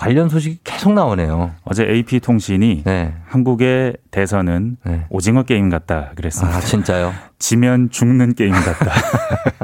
[0.00, 1.50] 관련 소식이 계속 나오네요.
[1.64, 2.84] 어제 AP 통신이
[3.26, 4.78] 한국의 대선은
[5.10, 6.56] 오징어 게임 같다 그랬습니다.
[6.56, 7.12] 아, 진짜요?
[7.40, 8.92] 지면 죽는 게임 같다.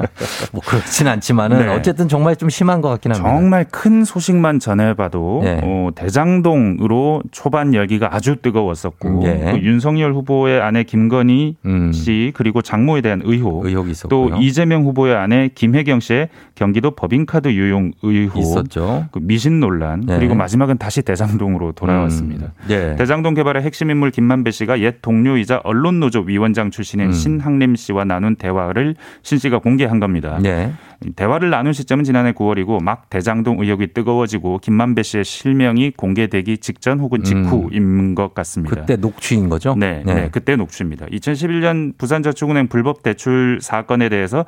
[0.51, 1.67] 뭐 그렇진 않지만은 네.
[1.67, 3.29] 어쨌든 정말 좀 심한 것 같긴 합니다.
[3.29, 5.61] 정말 큰 소식만 전해봐도 네.
[5.63, 9.51] 어, 대장동으로 초반 열기가 아주 뜨거웠었고 예.
[9.51, 11.55] 또 윤석열 후보의 아내 김건희
[11.93, 13.67] 씨 그리고 장모에 대한 의혹, 음.
[13.67, 14.29] 의혹이 있었고요.
[14.29, 19.05] 또 이재명 후보의 아내 김혜경 씨의 경기도 법인카드 유용 의혹, 있었죠.
[19.11, 20.17] 그 미신 논란 네.
[20.27, 22.53] 그리고 마지막은 다시 대장동으로 돌아왔습니다.
[22.57, 22.95] 음, 예.
[22.97, 27.11] 대장동 개발의 핵심 인물 김만배 씨가 옛 동료이자 언론노조 위원장 출신인 음.
[27.11, 30.39] 신학림 씨와 나눈 대화를 신 씨가 공개한 겁니다.
[30.45, 30.73] 예.
[31.15, 37.23] 대화를 나눈 시점은 지난해 9월이고 막 대장동 의혹이 뜨거워지고 김만배 씨의 실명이 공개되기 직전 혹은
[37.23, 38.75] 직후인 것 같습니다.
[38.75, 38.81] 음.
[38.81, 39.75] 그때 녹취인 거죠?
[39.77, 40.13] 네, 네.
[40.13, 41.05] 네, 그때 녹취입니다.
[41.07, 44.45] 2011년 부산저축은행 불법 대출 사건에 대해서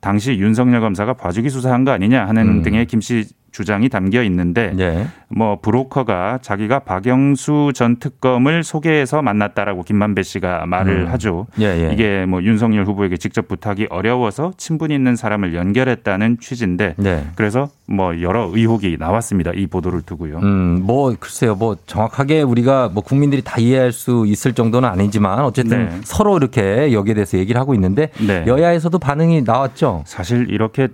[0.00, 2.62] 당시 윤석열 검사가 봐주기 수사한 거 아니냐 하는 음.
[2.62, 5.06] 등의 김 씨 주장이 담겨 있는데 예.
[5.28, 11.08] 뭐 브로커가 자기가 박영수 전 특검을 소개해서 만났다라고 김만배 씨가 말을 음.
[11.08, 11.46] 하죠.
[11.60, 11.92] 예, 예.
[11.92, 17.26] 이게 뭐 윤석열 후보에게 직접 부탁이 어려워서 친분 있는 사람을 연결했다는 취지인데 네.
[17.34, 19.52] 그래서 뭐 여러 의혹이 나왔습니다.
[19.54, 20.38] 이 보도를 두고요.
[20.38, 25.88] 음, 뭐 글쎄요, 뭐 정확하게 우리가 뭐 국민들이 다 이해할 수 있을 정도는 아니지만 어쨌든
[25.88, 26.00] 네.
[26.04, 28.44] 서로 이렇게 여기에 대해서 얘기를 하고 있는데 네.
[28.46, 30.04] 여야에서도 반응이 나왔죠.
[30.06, 30.88] 사실 이렇게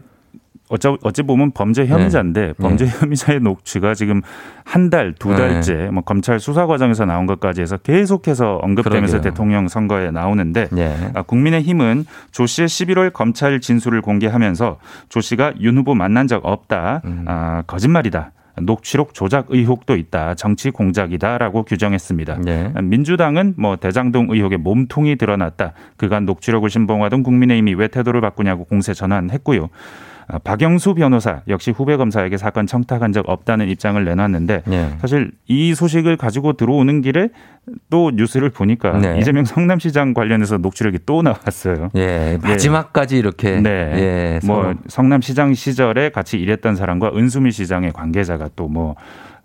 [0.68, 4.22] 어찌, 어찌 보면 범죄 혐의자인데 범죄 혐의자의 녹취가 지금
[4.64, 5.36] 한 달, 두 네.
[5.36, 9.32] 달째 뭐 검찰 수사 과정에서 나온 것까지 해서 계속해서 언급되면서 그러게요.
[9.32, 11.10] 대통령 선거에 나오는데 네.
[11.14, 17.02] 아, 국민의힘은 조 씨의 11월 검찰 진술을 공개하면서 조 씨가 윤 후보 만난 적 없다,
[17.04, 17.24] 음.
[17.26, 18.32] 아, 거짓말이다.
[18.62, 20.34] 녹취록 조작 의혹도 있다.
[20.34, 22.38] 정치 공작이다라고 규정했습니다.
[22.42, 22.72] 네.
[22.82, 25.72] 민주당은 뭐 대장동 의혹에 몸통이 드러났다.
[25.96, 29.68] 그간 녹취록을 신봉하던 국민의힘이 왜 태도를 바꾸냐고 공세 전환했고요.
[30.29, 34.97] 아, 박영수 변호사 역시 후배 검사에게 사건 청탁한 적 없다는 입장을 내놨는데 네.
[35.01, 37.29] 사실 이 소식을 가지고 들어오는 길에
[37.91, 39.18] 또 뉴스를 보니까 네.
[39.20, 41.91] 이재명 성남시장 관련해서 녹취록이 또 나왔어요.
[41.95, 43.70] 예, 마지막까지 이렇게 네.
[43.70, 44.74] 예, 뭐.
[44.89, 48.97] 성남시장 시절에 같이 일했던 사람과 은수미 시장의 관계자가 또뭐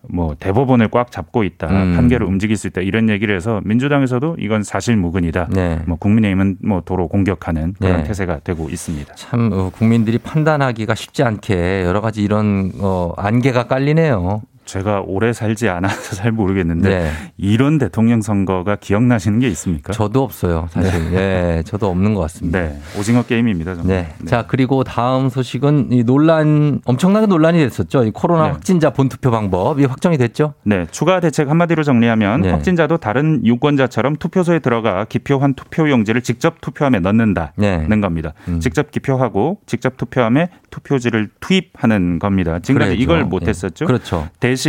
[0.10, 1.96] 뭐 대법원을 꽉 잡고 있다 음.
[1.96, 5.80] 판결을 움직일 수 있다 이런 얘기를 해서 민주당에서도 이건 사실무근이다 네.
[5.86, 8.04] 뭐 국민의힘은 뭐 도로 공격하는 그런 네.
[8.04, 9.14] 태세가 되고 있습니다.
[9.16, 14.42] 참 어, 국민들이 판단하기가 쉽지 않게 여러 가지 이런 어, 안개가 깔리네요.
[14.72, 17.12] 제가 오래 살지 않아서 잘 모르겠는데 네.
[17.36, 19.92] 이런 대통령 선거가 기억나시는 게 있습니까?
[19.92, 21.14] 저도 없어요, 사실.
[21.14, 22.62] 예, 저도 없는 것 같습니다.
[22.62, 23.76] 네, 오징어 게임입니다.
[23.76, 24.08] 정말.
[24.18, 24.26] 네.
[24.26, 28.06] 자, 그리고 다음 소식은 이 논란, 엄청나게 논란이 됐었죠.
[28.06, 28.52] 이 코로나 네.
[28.52, 30.54] 확진자 본투표 방법이 확정이 됐죠.
[30.64, 32.52] 네, 추가 대책 한마디로 정리하면 네.
[32.52, 38.00] 확진자도 다른 유권자처럼 투표소에 들어가 기표한 투표용지를 직접 투표함에 넣는다는 네.
[38.00, 38.34] 겁니다.
[38.48, 38.62] 음.
[38.62, 42.60] 직접 기표하고 직접 투표함에 투표지를 투입하는 겁니다.
[42.60, 43.04] 지금까지 그래야죠.
[43.04, 43.84] 이걸 못 했었죠.
[43.84, 43.88] 예.
[43.88, 44.30] 그렇죠.
[44.40, 44.61] 대신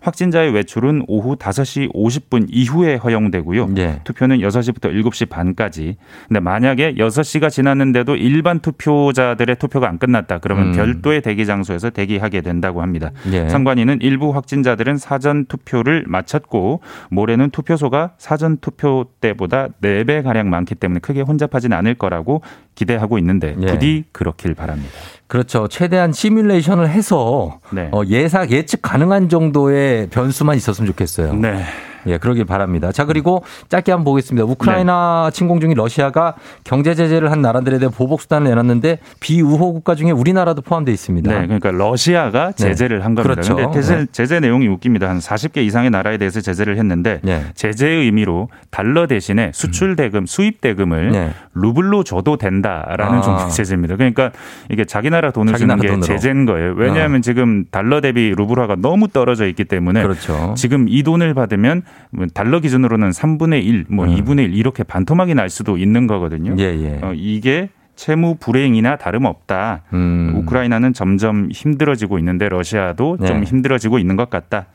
[0.00, 3.68] 확진자의 외출은 오후 5시 50분 이후에 허용되고요.
[3.78, 4.00] 예.
[4.04, 5.96] 투표는 6시부터 7시 반까지.
[6.28, 10.38] 근데 만약에 6시가 지났는데도 일반 투표자들의 투표가 안 끝났다.
[10.38, 10.72] 그러면 음.
[10.72, 13.10] 별도의 대기 장소에서 대기하게 된다고 합니다.
[13.32, 13.48] 예.
[13.48, 16.80] 선관위는 일부 확진자들은 사전 투표를 마쳤고
[17.10, 22.42] 모레는 투표소가 사전 투표 때보다 4배 가량 많기 때문에 크게 혼잡하진 않을 거라고
[22.74, 23.66] 기대하고 있는데 예.
[23.66, 24.92] 부디 그렇길 바랍니다.
[25.26, 25.66] 그렇죠.
[25.68, 27.88] 최대한 시뮬레이션을 해서 네.
[27.92, 31.34] 어, 예상 예측 가능한 정도의 변수만 있었으면 좋겠어요.
[31.34, 31.64] 네.
[32.06, 32.92] 예, 그러길 바랍니다.
[32.92, 34.44] 자, 그리고 짧게 한번 보겠습니다.
[34.46, 36.34] 우크라이나 침공 중인 러시아가
[36.64, 41.30] 경제 제재를 한 나라들에 대해 보복 수단을 내놨는데 비우호 국가 중에 우리나라도 포함되어 있습니다.
[41.32, 42.56] 네, 그러니까 러시아가 네.
[42.56, 43.34] 제재를 한 겁니다.
[43.34, 43.56] 그렇죠.
[43.56, 44.06] 근데 제재, 네.
[44.12, 45.08] 제재 내용이 웃깁니다.
[45.08, 47.44] 한 40개 이상의 나라에 대해서 제재를 했는데 네.
[47.54, 51.30] 제재의 의미로 달러 대신에 수출 대금, 수입 대금을 네.
[51.54, 53.22] 루블로 줘도 된다라는 아.
[53.22, 53.96] 종류의 제재입니다.
[53.96, 54.30] 그러니까
[54.70, 56.06] 이게 자기 나라 돈을 자기 주는 나라 게 돈으로.
[56.06, 56.74] 제재인 거예요.
[56.76, 60.54] 왜냐하면 지금 달러 대비 루블화가 너무 떨어져 있기 때문에 그렇죠.
[60.56, 61.91] 지금 이 돈을 받으면 뭐
[62.34, 66.52] 달러 기준으로는 3분의 1, 뭐 2분의 1 이렇게 반토막이 날 수도 있는 거거든요.
[66.52, 66.58] 음.
[66.58, 66.98] 예, 예.
[67.02, 69.82] 어, 이게 채무 불행이나 다름없다.
[69.92, 70.32] 음.
[70.36, 73.26] 우크라이나는 점점 힘들어지고 있는데 러시아도 네.
[73.26, 74.66] 좀 힘들어지고 있는 것 같다.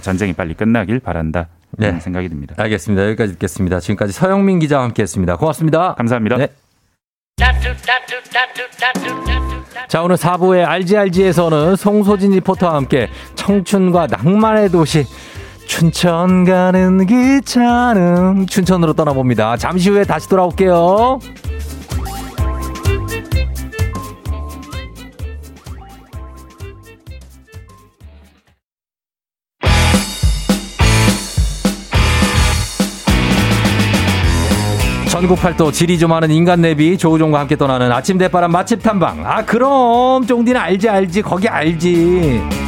[0.00, 1.48] 전쟁이 빨리 끝나길 바란다.
[1.72, 1.98] 네.
[1.98, 2.54] 생각이 듭니다.
[2.58, 3.06] 알겠습니다.
[3.06, 3.80] 여기까지 듣겠습니다.
[3.80, 5.36] 지금까지 서영민 기자와 함께 했습니다.
[5.36, 5.94] 고맙습니다.
[5.94, 6.36] 감사합니다.
[6.36, 6.48] 네.
[9.88, 15.04] 자, 오늘 4부의 RGRG에서는 송소진 리포터와 함께 청춘과 낭만의 도시
[15.66, 19.56] 춘천 가는 기차는 춘천으로 떠나봅니다.
[19.56, 21.18] 잠시 후에 다시 돌아올게요.
[35.08, 39.24] 전국 팔도 지리 좀 아는 인간 내비 조우종과 함께 떠나는 아침 대바람 맛집 탐방.
[39.24, 42.63] 아 그럼 쫑디는 알지 알지 거기 알지.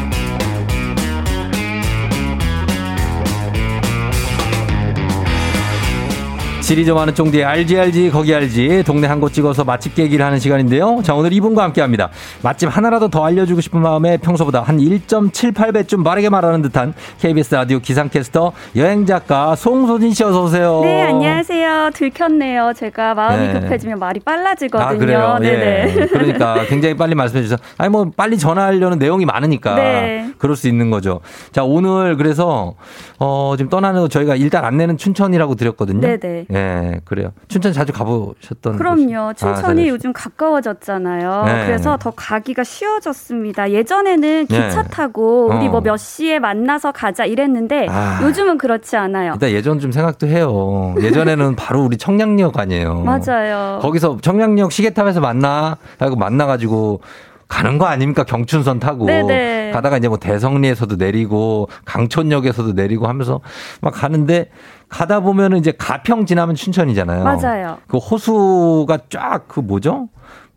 [6.66, 10.40] 지리 좀 아는 쫑디 알지 알지 거기 알지 동네 한 곳 찍어서 맛집 깨기를 하는
[10.40, 11.00] 시간인데요.
[11.04, 12.10] 자 오늘 이분과 함께합니다.
[12.42, 18.50] 맛집 하나라도 더 알려주고 싶은 마음에 평소보다 한 1.78배쯤 빠르게 말하는 듯한 KBS 라디오 기상캐스터
[18.74, 20.80] 여행 작가 송소진 씨 어서 오세요.
[20.82, 21.90] 네, 안녕하세요.
[21.94, 22.72] 들켰네요.
[22.74, 23.60] 제가 마음이 네.
[23.60, 24.88] 급해지면 말이 빨라지거든요.
[24.88, 25.36] 아, 그래요?
[25.40, 25.94] 네네.
[26.02, 26.06] 예.
[26.06, 27.62] 그러니까 굉장히 빨리 말씀해 주셔서.
[27.78, 29.76] 아니, 뭐, 빨리 전화하려는 내용이 많으니까.
[29.76, 30.30] 네.
[30.38, 31.20] 그럴 수 있는 거죠.
[31.52, 32.74] 자, 오늘 그래서,
[33.18, 36.00] 어, 지금 떠나는 거 저희가 일단 안내는 춘천이라고 드렸거든요.
[36.00, 36.46] 네네.
[36.52, 36.55] 예,
[37.04, 37.32] 그래요.
[37.48, 38.76] 춘천 자주 가보셨던.
[38.76, 38.96] 그럼요.
[38.96, 41.44] 곳이- 아, 춘천이 잘하셨- 요즘 가까워졌잖아요.
[41.44, 41.66] 네.
[41.66, 43.70] 그래서 더 가기가 쉬워졌습니다.
[43.70, 44.88] 예전에는 기차 네.
[44.90, 45.70] 타고 우리 어.
[45.70, 48.20] 뭐몇 시에 만나서 가자 이랬는데 아.
[48.22, 49.32] 요즘은 그렇지 않아요.
[49.34, 50.94] 일단 예전 좀 생각도 해요.
[51.00, 53.00] 예전에는 바로 우리 청량리역 아니에요.
[53.02, 53.78] 맞아요.
[53.82, 57.00] 거기서 청량리역 시계탑에서 만나 하고 만나가지고
[57.48, 59.70] 가는 거 아닙니까 경춘선 타고 네네.
[59.72, 63.40] 가다가 이제 뭐 대성리에서도 내리고 강촌역에서도 내리고 하면서
[63.80, 64.50] 막 가는데
[64.88, 67.24] 가다 보면은 이제 가평 지나면 춘천이잖아요.
[67.24, 67.78] 맞아요.
[67.88, 70.08] 그 호수가 쫙 그 뭐죠?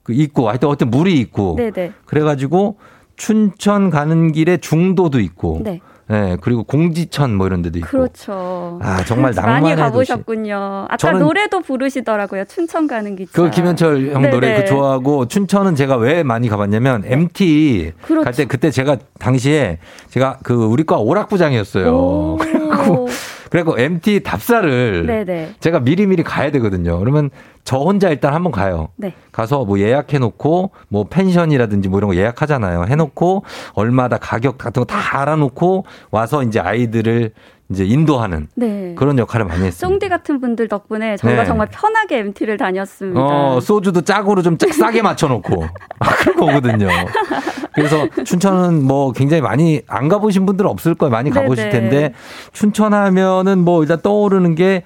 [0.04, 1.92] 그 있고 하여튼 어떤 물이 있고 네네.
[2.06, 2.78] 그래가지고
[3.16, 5.82] 춘천 가는 길에 중도도 있고 네.
[6.12, 8.80] 예, 그리고 공지천 뭐 이런 데도 있고 그렇죠.
[8.82, 10.56] 아, 정말 많이 낭만의 가보셨군요.
[10.90, 12.46] 아까 저는- 노래도 부르시더라고요.
[12.46, 13.32] 춘천 가는 기차.
[13.34, 14.30] 그 김현철 형 네네.
[14.34, 18.24] 노래 그 좋아하고 춘천은 제가 왜 많이 가봤냐면 MT 그렇죠.
[18.24, 19.78] 갈때 그때 제가 당시에
[20.10, 21.94] 제가 그 우리 과 오락부장이었어요.
[21.96, 22.38] 오.
[22.42, 23.08] 그래갖고
[23.50, 25.56] 그래갖고 MT 답사를 네네.
[25.60, 27.00] 제가 미리미리 가야 되거든요.
[27.00, 27.30] 그러면
[27.64, 28.90] 저 혼자 일단 한번 가요.
[28.96, 29.14] 네.
[29.32, 32.86] 가서 뭐 예약해 놓고 뭐 펜션이라든지 뭐 이런 거 예약하잖아요.
[32.88, 33.44] 해 놓고
[33.74, 37.32] 얼마다 가격 같은 거 다 알아놓고 와서 이제 아이들을
[37.72, 38.96] 이제 인도하는 네.
[38.98, 39.88] 그런 역할을 많이 했어요.
[39.92, 41.48] 쫑디 같은 분들 덕분에 저희가 네.
[41.48, 43.20] 정말 편하게 MT를 다녔습니다.
[43.22, 45.66] 어, 소주도 짝으로 좀 짝- 싸게 맞춰놓고.
[46.00, 46.88] 아, 그런 거거든요.
[47.80, 51.12] 그래서 춘천은 뭐 굉장히 많이 안 가보신 분들은 없을 거예요.
[51.12, 51.90] 많이 가보실 네네.
[51.90, 52.14] 텐데
[52.54, 54.84] 춘천 하면은 뭐 일단 떠오르는 게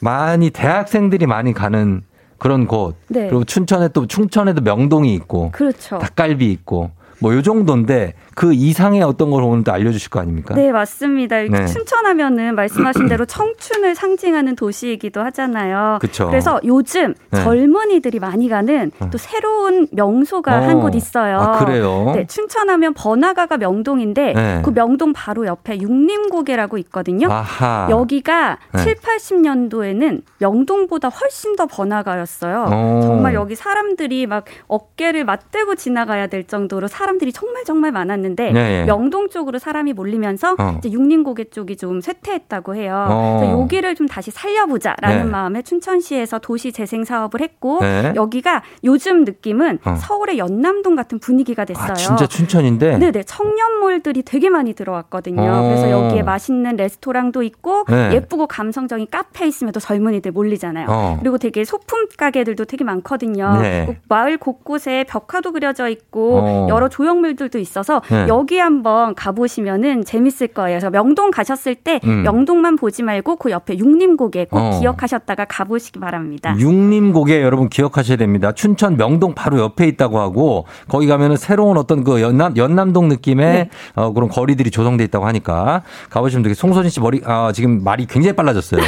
[0.00, 2.02] 많이 대학생들이 많이 가는
[2.38, 2.96] 그런 곳.
[3.08, 3.28] 네.
[3.28, 5.98] 그리고 춘천에 또 충천에도 명동이 있고 그렇죠.
[5.98, 6.90] 닭갈비 있고
[7.20, 10.54] 뭐 요 정도인데 그 이상의 어떤 걸 오늘 또 알려주실 거 아닙니까?
[10.54, 11.42] 네, 맞습니다.
[11.42, 11.66] 네.
[11.66, 15.98] 춘천하면은 말씀하신 대로 청춘을 상징하는 도시이기도 하잖아요.
[16.00, 16.30] 그쵸.
[16.32, 17.42] 래서 요즘 네.
[17.44, 20.62] 젊은이들이 많이 가는 또 새로운 명소가 어.
[20.62, 21.38] 한곳 있어요.
[21.38, 22.12] 아, 그래요?
[22.14, 24.62] 네, 춘천하면 번화가가 명동인데 네.
[24.64, 27.30] 그 명동 바로 옆에 육림고개라고 있거든요.
[27.30, 27.88] 아하.
[27.90, 28.82] 여기가 네.
[28.82, 32.64] 7, 80년도에는 명동보다 훨씬 더 번화가였어요.
[32.64, 33.00] 오.
[33.02, 38.84] 정말 여기 사람들이 막 어깨를 맞대고 지나가야 될 정도로 사람 들이 정말 정말 많았는데 네.
[38.84, 40.74] 명동 쪽으로 사람이 몰리면서 어.
[40.78, 43.06] 이제 육림고개 쪽이 좀 쇠퇴했다고 해요.
[43.08, 43.38] 어.
[43.40, 45.24] 그래서 여기를 좀 다시 살려보자라는 네.
[45.24, 48.12] 마음에 춘천시에서 도시 재생 사업을 했고 네.
[48.16, 49.94] 여기가 요즘 느낌은 어.
[49.96, 51.90] 서울의 연남동 같은 분위기가 됐어요.
[51.90, 52.98] 아, 진짜 춘천인데?
[52.98, 55.42] 네네 청년몰들이 되게 많이 들어왔거든요.
[55.42, 55.62] 어.
[55.68, 58.14] 그래서 여기에 맛있는 레스토랑도 있고 네.
[58.14, 60.86] 예쁘고 감성적인 카페 있으면 또 젊은이들 몰리잖아요.
[60.88, 61.16] 어.
[61.20, 63.58] 그리고 되게 소품 가게들도 되게 많거든요.
[63.60, 63.86] 네.
[63.86, 66.66] 꼭 마을 곳곳에 벽화도 그려져 있고 어.
[66.68, 68.26] 여러 조형물들도 있어서 네.
[68.28, 70.78] 여기 한번 가보시면은 재밌을 거예요.
[70.78, 72.22] 그래서 명동 가셨을 때 음.
[72.22, 74.78] 명동만 보지 말고 그 옆에 육림고개 꼭 어.
[74.78, 76.54] 기억하셨다가 가보시기 바랍니다.
[76.58, 78.52] 육림고개 여러분 기억하셔야 됩니다.
[78.52, 83.70] 춘천 명동 바로 옆에 있다고 하고 거기 가면은 새로운 어떤 그 연남 연남동 느낌의 네.
[83.94, 88.36] 어, 그런 거리들이 조성돼 있다고 하니까 가보시면 되게 송소진 씨 머리 아, 지금 말이 굉장히
[88.36, 88.80] 빨라졌어요.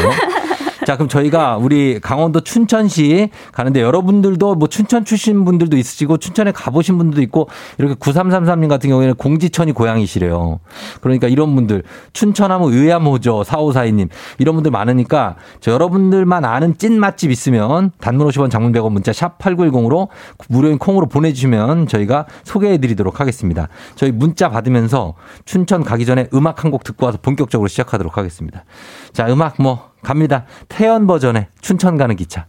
[0.85, 6.99] 자, 그럼 저희가 우리 강원도 춘천시 가는데 여러분들도 뭐 춘천 출신 분들도 있으시고 춘천에 가보신
[6.99, 10.59] 분들도 있고 이렇게 9333님 같은 경우에는 공지천이 고향이시래요.
[11.01, 13.43] 그러니까 이런 분들 춘천하면 의암호죠.
[13.43, 14.09] 4542님.
[14.39, 19.39] 이런 분들 많으니까 저 여러분들만 아는 찐 맛집 있으면 단문 50원 장문 100원 문자 샵
[19.39, 20.09] 8910으로
[20.49, 23.68] 무료인 콩으로 보내주시면 저희가 소개해 드리도록 하겠습니다.
[23.95, 25.14] 저희 문자 받으면서
[25.45, 28.64] 춘천 가기 전에 음악 한 곡 듣고 와서 본격적으로 시작하도록 하겠습니다.
[29.12, 30.46] 자, 음악 뭐 갑니다.
[30.68, 32.46] 태연 버전의 춘천 가는 기차.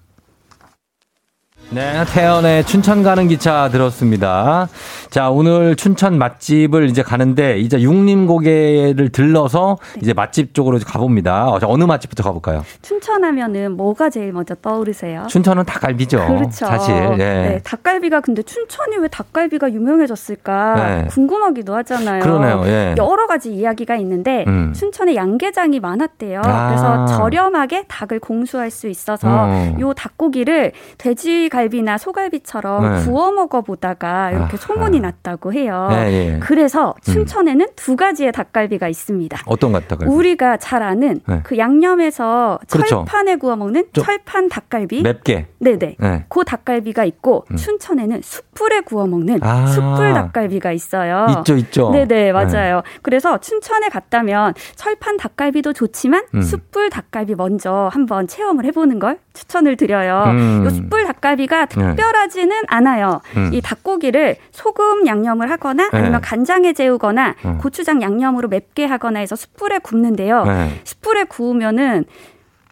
[1.73, 4.67] 네, 태연의 춘천 가는 기차 들었습니다.
[5.09, 11.49] 자, 오늘 춘천 맛집을 이제 가는데 이제 육림 고개를 들러서 이제 맛집 쪽으로 가봅니다.
[11.49, 12.63] 어, 자, 어느 맛집부터 가볼까요?
[12.83, 15.25] 춘천 하면은 뭐가 제일 먼저 떠오르세요?
[15.27, 16.27] 춘천은 닭갈비죠.
[16.27, 16.65] 그렇죠.
[16.67, 16.93] 사실.
[16.93, 17.17] 예.
[17.17, 21.07] 네, 닭갈비가 근데 춘천이 왜 닭갈비가 유명해졌을까 네.
[21.09, 22.21] 궁금하기도 하잖아요.
[22.21, 22.63] 그러네요.
[22.67, 22.95] 예.
[22.97, 24.73] 여러 가지 이야기가 있는데 음.
[24.73, 26.41] 춘천에 양계장이 많았대요.
[26.43, 26.67] 아.
[26.67, 29.75] 그래서 저렴하게 닭을 공수할 수 있어서 어.
[29.79, 33.03] 요 닭고기를 돼지갈 비나 소갈비처럼 네.
[33.05, 34.57] 구워 먹어 보다가 이렇게 아하.
[34.57, 35.89] 소문이 났다고 해요.
[35.91, 35.95] 예,
[36.35, 36.39] 예.
[36.39, 39.37] 그래서 춘천에는 두 가지의 닭갈비가 있습니다.
[39.45, 40.11] 어떤 것 닭갈비?
[40.13, 41.41] 우리가 잘 아는 네.
[41.43, 43.05] 그 양념에서 그렇죠.
[43.05, 45.01] 철판에 구워 먹는 좀 철판 닭갈비.
[45.01, 45.47] 맵게.
[45.59, 45.95] 네네.
[45.99, 46.25] 네.
[46.29, 47.55] 그 닭갈비가 있고 음.
[47.55, 49.67] 춘천에는 숯불에 구워 먹는 아.
[49.67, 51.27] 숯불 닭갈비가 있어요.
[51.39, 51.91] 있죠, 있죠.
[51.91, 52.81] 네네 맞아요.
[53.01, 56.41] 그래서 춘천에 갔다면 철판 닭갈비도 좋지만 음.
[56.41, 60.23] 숯불 닭갈비 먼저 한번 체험을 해보는 걸 추천을 드려요.
[60.27, 60.65] 음.
[60.67, 61.75] 이 숯불 닭갈비가 네.
[61.87, 63.21] 특별하지는 않아요.
[63.35, 63.49] 음.
[63.53, 65.97] 이 닭고기를 소금 양념을 하거나 네.
[65.97, 67.57] 아니면 간장에 재우거나 음.
[67.57, 70.45] 고추장 양념으로 맵게 하거나 해서 숯불에 굽는데요.
[70.45, 70.81] 네.
[70.83, 72.05] 숯불에 구우면은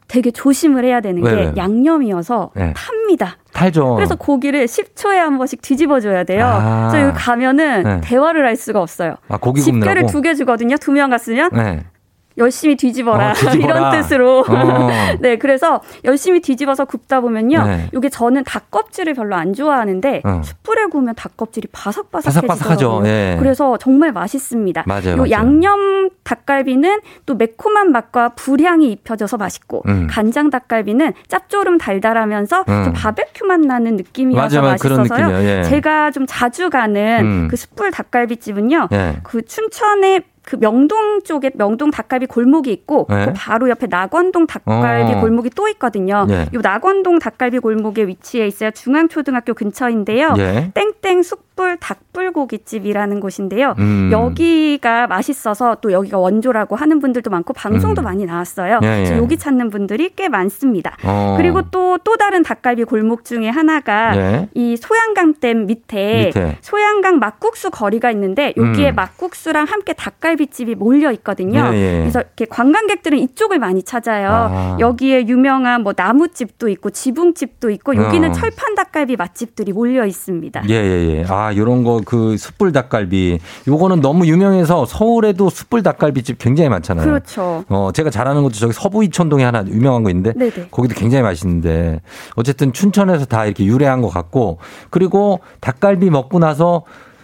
[0.08, 1.54] 되게 조심을 해야 되는 왜, 게 왜?
[1.56, 2.74] 양념이어서 네.
[2.76, 3.38] 탑니다.
[3.54, 3.96] 탈죠.
[3.96, 6.46] 그래서 고기를 10초에 한 번씩 뒤집어줘야 돼요.
[6.46, 6.90] 아.
[6.92, 8.02] 그래서 여기 가면은 네.
[8.04, 9.16] 대화를 할 수가 없어요.
[9.30, 10.08] 아, 고기 집게를?
[10.08, 10.76] 두 개 주거든요.
[10.78, 11.86] 두 명 갔으면 네.
[12.38, 13.32] 열심히 뒤집어라.
[13.32, 13.78] 어, 뒤집어라.
[13.78, 14.46] 이런 뜻으로.
[14.48, 14.90] 어.
[15.20, 17.64] 네, 그래서 열심히 뒤집어서 굽다 보면요.
[17.64, 17.90] 네.
[17.96, 20.42] 이게 저는 닭 껍질을 별로 안 좋아하는데 어.
[20.44, 22.48] 숯불에 구우면 닭 껍질이 바삭바삭해지더라고요.
[22.48, 23.02] 바삭바삭하죠.
[23.06, 23.36] 예.
[23.40, 24.84] 그래서 정말 맛있습니다.
[24.88, 25.32] 맞아요, 요 맞아요.
[25.32, 30.08] 양념 닭갈비는 또 매콤한 맛과 불향이 입혀져서 맛있고 음.
[30.10, 32.84] 간장 닭갈비는 짭조름 달달하면서 음.
[32.86, 33.98] 좀 바베큐 맛 나는
[34.36, 34.76] 맞아요.
[34.80, 35.44] 그런 맛있어서요.
[35.44, 35.64] 예.
[35.64, 37.48] 제가 좀 자주 가는 음.
[37.50, 38.90] 그 숯불 닭갈비집은요.
[38.92, 39.18] 예.
[39.24, 43.26] 그 춘천에 그 명동 쪽에 명동 닭갈비 골목이 있고 네.
[43.28, 45.22] 그 바로 옆에 낙원동 닭갈비 어.
[45.22, 46.26] 골목이 또 있거든요.
[46.28, 46.48] 네.
[46.54, 48.72] 이 낙원동 닭갈비 골목에 위치해 있어요.
[48.72, 50.34] 중앙초등학교 근처인데요.
[50.38, 50.72] 예.
[50.74, 53.76] 땡땡 숯불 닭불고기집이라는 곳인데요.
[53.78, 54.10] 음.
[54.12, 58.04] 여기가 맛있어서 또 여기가 원조라고 하는 분들도 많고 방송도 음.
[58.04, 58.80] 많이 나왔어요.
[58.82, 59.18] 예, 그래서 예.
[59.18, 60.98] 여기 찾는 분들이 꽤 많습니다.
[61.04, 61.36] 어.
[61.38, 64.50] 그리고 또또 다른 닭갈비 골목 중에 하나가 예.
[64.54, 66.58] 이 소양강댐 밑에, 밑에.
[66.62, 68.96] 소양강 막국수 거리가 있는데 여기에 음.
[68.96, 71.70] 막국수랑 함께 닭갈비집이 몰려 있거든요.
[71.74, 72.00] 예, 예.
[72.00, 74.30] 그래서 이렇게 관광객들은 이쪽을 많이 찾아요.
[74.30, 74.78] 아.
[74.80, 78.34] 여기에 유명한 뭐 나무집도 있고 지붕집도 있고 여기는 어.
[78.34, 80.64] 철판 닭갈비 맛집들이 몰려 있습니다.
[80.70, 81.26] 예, 예, 예.
[81.28, 83.40] 아, 요런 거, 그, 숯불 닭갈비.
[83.68, 87.06] 요거는 너무 유명해서 서울에도 숯불 닭갈비집 굉장히 많잖아요.
[87.06, 87.64] 그렇죠.
[87.70, 90.34] 어, 제가 잘 아는 것도 저기 서부 이촌동에 하나 유명한 거 있는데.
[90.34, 90.68] 네네.
[90.72, 92.02] 거기도 굉장히 맛있는데.
[92.36, 94.60] 어쨌든 춘천에서 다 이렇게 유래한 것 같고.
[94.90, 96.84] 그리고 닭갈비 먹고 나서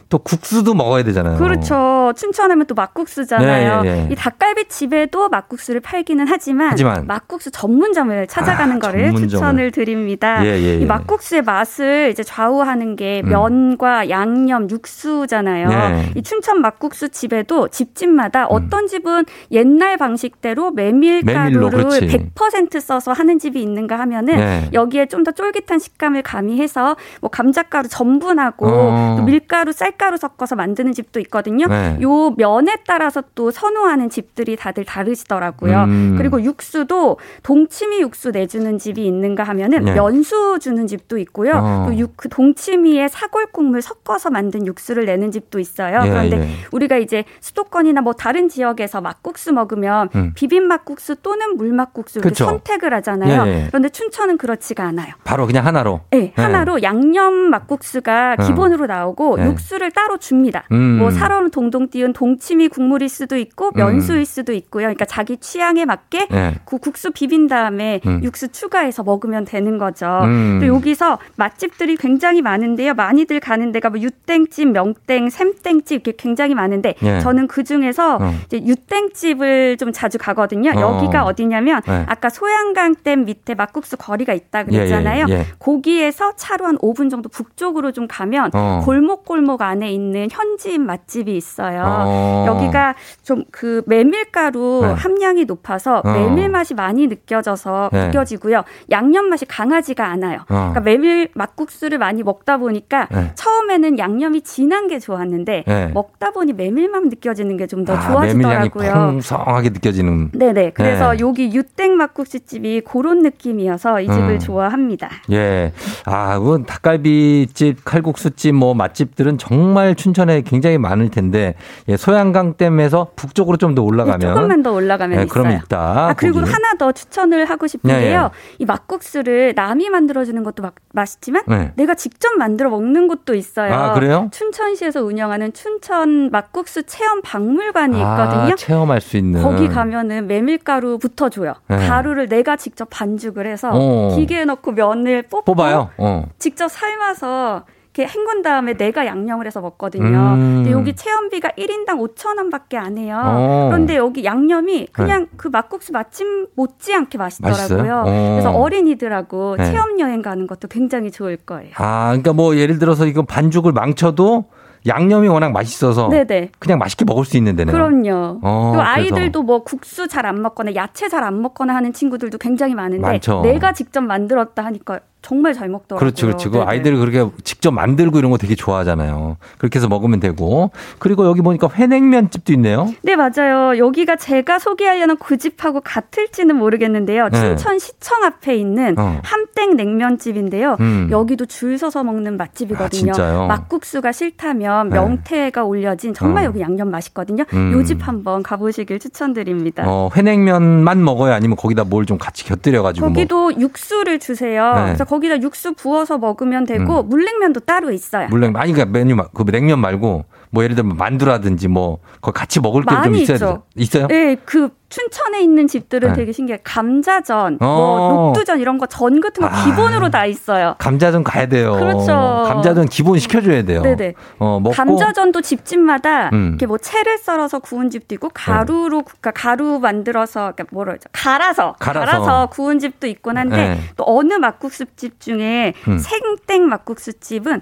[0.10, 1.38] 또 국수도 먹어야 되잖아요.
[1.38, 2.12] 그렇죠.
[2.16, 3.82] 춘천하면 또 막국수잖아요.
[3.84, 4.08] 네, 예, 예.
[4.12, 7.06] 이 닭갈비 집에도 막국수를 팔기는 하지만, 하지만.
[7.06, 9.28] 막국수 전문점을 찾아가는 아, 거를 전문점을.
[9.30, 10.44] 추천을 드립니다.
[10.46, 10.76] 예, 예, 예.
[10.80, 13.30] 이 막국수의 맛을 이제 좌우하는 게 음.
[13.30, 15.68] 면과 양념, 육수잖아요.
[15.70, 16.12] 네.
[16.16, 22.08] 이 춘천 막국수 집에도 집집마다 어떤 집은 옛날 방식대로 메밀가루를 메밀로, 그렇지.
[22.34, 24.70] 100% 써서 하는 집이 있는가 하면은 네.
[24.74, 29.16] 여기에 좀 더 쫄깃한 식감을 가미해서 뭐 감자가루 전분하고 어.
[29.18, 31.68] 또 밀가루, 쌀 가루 섞어서 만드는 집도 있거든요.
[31.68, 31.98] 네.
[32.02, 35.84] 요 면에 따라서 또 선호하는 집들이 다들 다르시더라고요.
[35.84, 36.16] 음.
[36.18, 39.94] 그리고 육수도 동치미 육수 내주는 집이 있는가 하면은 네.
[39.94, 41.54] 면수 주는 집도 있고요.
[41.56, 41.86] 어.
[41.88, 46.02] 또 육, 그 동치미에 사골 국물 섞어서 만든 육수를 내는 집도 있어요.
[46.06, 46.48] 예, 그런데 예.
[46.72, 50.32] 우리가 이제 수도권이나 뭐 다른 지역에서 막국수 먹으면 음.
[50.36, 52.46] 비빔 막국수 또는 물 막국수를 그쵸.
[52.46, 53.48] 선택을 하잖아요.
[53.48, 53.68] 예, 예.
[53.68, 55.14] 그런데 춘천은 그렇지가 않아요.
[55.24, 56.02] 바로 그냥 하나로.
[56.12, 58.44] 네, 하나로 양념 막국수가 어.
[58.44, 59.46] 기본으로 나오고 네.
[59.46, 60.64] 육수를 국물을 따로 줍니다.
[60.72, 60.98] 음.
[61.00, 64.84] 뭐 살얼음 동동 띄운 동치미 국물일 수도 있고 면수일 수도 있고요.
[64.84, 66.56] 그러니까 자기 취향에 맞게 네.
[66.66, 68.22] 그 국수 비빈 다음에 음.
[68.24, 70.22] 육수 추가해서 먹으면 되는 거죠.
[70.24, 70.60] 음.
[70.60, 72.94] 또 여기서 맛집들이 굉장히 많은데요.
[72.94, 77.20] 많이들 가는 데가 뭐 유땡집, 명땡, 샘땡집 이렇게 굉장히 많은데 예.
[77.20, 78.34] 저는 그 중에서 어.
[78.46, 80.72] 이제 유땡집을 좀 자주 가거든요.
[80.72, 80.82] 어.
[80.82, 82.04] 여기가 어디냐면 네.
[82.08, 85.26] 아까 소양강댐 밑에 막국수 거리가 있다 예, 예, 그랬잖아요.
[85.30, 85.46] 예.
[85.60, 88.82] 거기에서 차로 한 5분 정도 북쪽으로 좀 가면 어.
[88.86, 91.84] 골목골목 안에 있는 현지인 맛집이 있어요.
[91.86, 92.46] 어.
[92.48, 94.94] 여기가 좀 그 메밀가루 네.
[94.94, 96.12] 함량이 높아서 어.
[96.12, 98.08] 메밀 맛이 많이 느껴져서 네.
[98.08, 98.64] 느껴지고요.
[98.92, 100.42] 양념 맛이 강하지가 않아요.
[100.42, 100.46] 어.
[100.48, 103.32] 그러니까 메밀 막국수를 많이 먹다 보니까 네.
[103.36, 105.92] 처음에는 양념이 진한 게 좋았는데 네.
[105.94, 108.94] 먹다 보니 메밀만 느껴지는 게 좀더 아, 좋아지더라고요.
[108.94, 110.32] 풍성하게 느껴지는.
[110.34, 110.72] 네네.
[110.76, 111.20] 그래서 네.
[111.20, 114.40] 여기 유땡 막국수 집이 그런 느낌이어서 이 집을 음.
[114.40, 115.10] 좋아합니다.
[115.32, 115.74] 예.
[116.06, 121.56] 아, 그 닭갈비집, 칼국수집, 뭐 맛집들은 정말 춘천에 굉장히 많을 텐데,
[121.88, 124.20] 예, 소양강댐에서 북쪽으로 좀 더 올라가면.
[124.20, 125.30] 네, 조금만 더 올라가면 예, 있어요.
[125.30, 125.78] 그럼 있다.
[126.10, 126.52] 아, 그리고 거기.
[126.52, 128.22] 하나 더 추천을 하고 싶은데요.
[128.22, 128.30] 네, 네.
[128.60, 131.74] 이 막국수를 남이 만들어주는 것도 막 맛있지만 네.
[131.76, 133.74] 내가 직접 만들어 먹는 곳도 있어요.
[133.74, 134.30] 아, 그래요?
[134.32, 138.54] 춘천시에서 운영하는 춘천 막국수 체험 박물관이 있거든요.
[138.54, 139.42] 아, 체험할 수 있는.
[139.44, 141.54] 거기 가면은 메밀가루부터 줘요.
[141.68, 141.78] 네.
[141.88, 144.16] 가루를 내가 직접 반죽을 해서 어.
[144.16, 145.90] 기계에 넣고 면을 뽑고 뽑아요.
[145.98, 146.26] 어.
[146.40, 147.64] 직접 삶아서
[147.98, 150.06] 이렇게 헹군 다음에 내가 양념을 해서 먹거든요.
[150.06, 150.54] 음.
[150.58, 153.20] 근데 여기 체험비가 1인당 5천 원밖에 안 해요.
[153.24, 153.68] 어.
[153.70, 156.26] 그런데 여기 양념이 그냥 그 막국수 맛집
[156.56, 158.04] 못지않게 맛있더라고요.
[158.06, 158.30] 어.
[158.34, 159.66] 그래서 어린이들하고 네.
[159.66, 161.72] 체험 여행 가는 것도 굉장히 좋을 거예요.
[161.78, 164.46] 아, 그러니까 뭐 예를 들어서 이거 반죽을 망쳐도
[164.86, 166.52] 양념이 워낙 맛있어서 네네.
[166.60, 167.74] 그냥 맛있게 먹을 수 있는 데네요.
[167.74, 168.40] 그럼요.
[168.42, 168.82] 어, 그리고 그래서.
[168.84, 173.42] 아이들도 뭐 국수 잘 안 먹거나 야채 잘 안 먹거나 하는 친구들도 굉장히 많은데 많죠.
[173.42, 176.00] 내가 직접 만들었다 하니까 정말 잘 먹더라고요.
[176.00, 176.48] 그렇지, 그렇지.
[176.48, 176.66] 그 네네.
[176.66, 179.36] 아이들이 그렇게 직접 만들고 이런 거 되게 좋아하잖아요.
[179.58, 180.72] 그렇게 해서 먹으면 되고.
[181.00, 182.88] 그리고 여기 보니까 회냉면 집도 있네요.
[183.04, 183.78] 네, 맞아요.
[183.78, 187.30] 여기가 제가 소개하려는 그 집하고 같을지는 모르겠는데요.
[187.30, 187.40] 네.
[187.40, 189.20] 춘천 시청 앞에 있는 어.
[189.24, 190.78] 함땡 냉면집인데요.
[190.80, 191.10] 음.
[191.12, 193.12] 여기도 줄 서서 먹는 맛집이거든요.
[193.18, 193.48] 아?
[193.48, 194.96] 막국수가 싫다면 네.
[194.96, 196.48] 명태가 올려진 정말 어.
[196.48, 197.44] 여기 양념 맛있거든요.
[197.54, 197.74] 음.
[197.74, 199.84] 요집 한번 가보시길 추천드립니다.
[199.88, 201.34] 어, 회냉면만 먹어요?
[201.34, 203.06] 아니면 거기다 뭘 좀 같이 곁들여가지고.
[203.06, 203.14] 뭐.
[203.14, 204.74] 거기도 육수를 주세요.
[204.76, 204.96] 네.
[205.08, 208.28] 거기다 육수 부어서 먹으면 되고 물냉면도 따로 있어요.
[208.30, 212.60] 물냉, 아니, 그러니까 메뉴, 마- 그 냉면 말고, 뭐 예를 들면 만두라든지 뭐, 거 같이
[212.60, 213.64] 먹을 게 좀 있어야 있죠.
[213.76, 213.82] 돼.
[213.82, 214.08] 있어요?
[214.08, 216.16] 네, 그 춘천에 있는 집들은 네.
[216.16, 216.60] 되게 신기해요.
[216.64, 217.66] 감자전, 어.
[217.76, 219.66] 뭐 녹두전 이런 거 전 같은 거 아.
[219.66, 220.76] 기본으로 다 있어요.
[220.78, 221.74] 감자전 가야 돼요.
[221.74, 222.06] 그렇죠.
[222.48, 223.82] 감자전 기본 시켜줘야 돼요.
[223.82, 224.14] 네네.
[224.40, 224.74] 어, 먹고.
[224.76, 226.48] 감자전도 집집마다 음.
[226.52, 231.10] 이렇게 뭐 채를 썰어서 구운 집도 있고 가루로 그러니까 가루 만들어서 그러니까 뭐라 그러죠?
[231.12, 232.48] 갈아서, 갈아서.
[232.48, 233.80] 구운 집도 있곤 한데 네.
[233.98, 235.98] 또 어느 막국수집 중에 음.
[235.98, 237.62] 생땡 막국수집은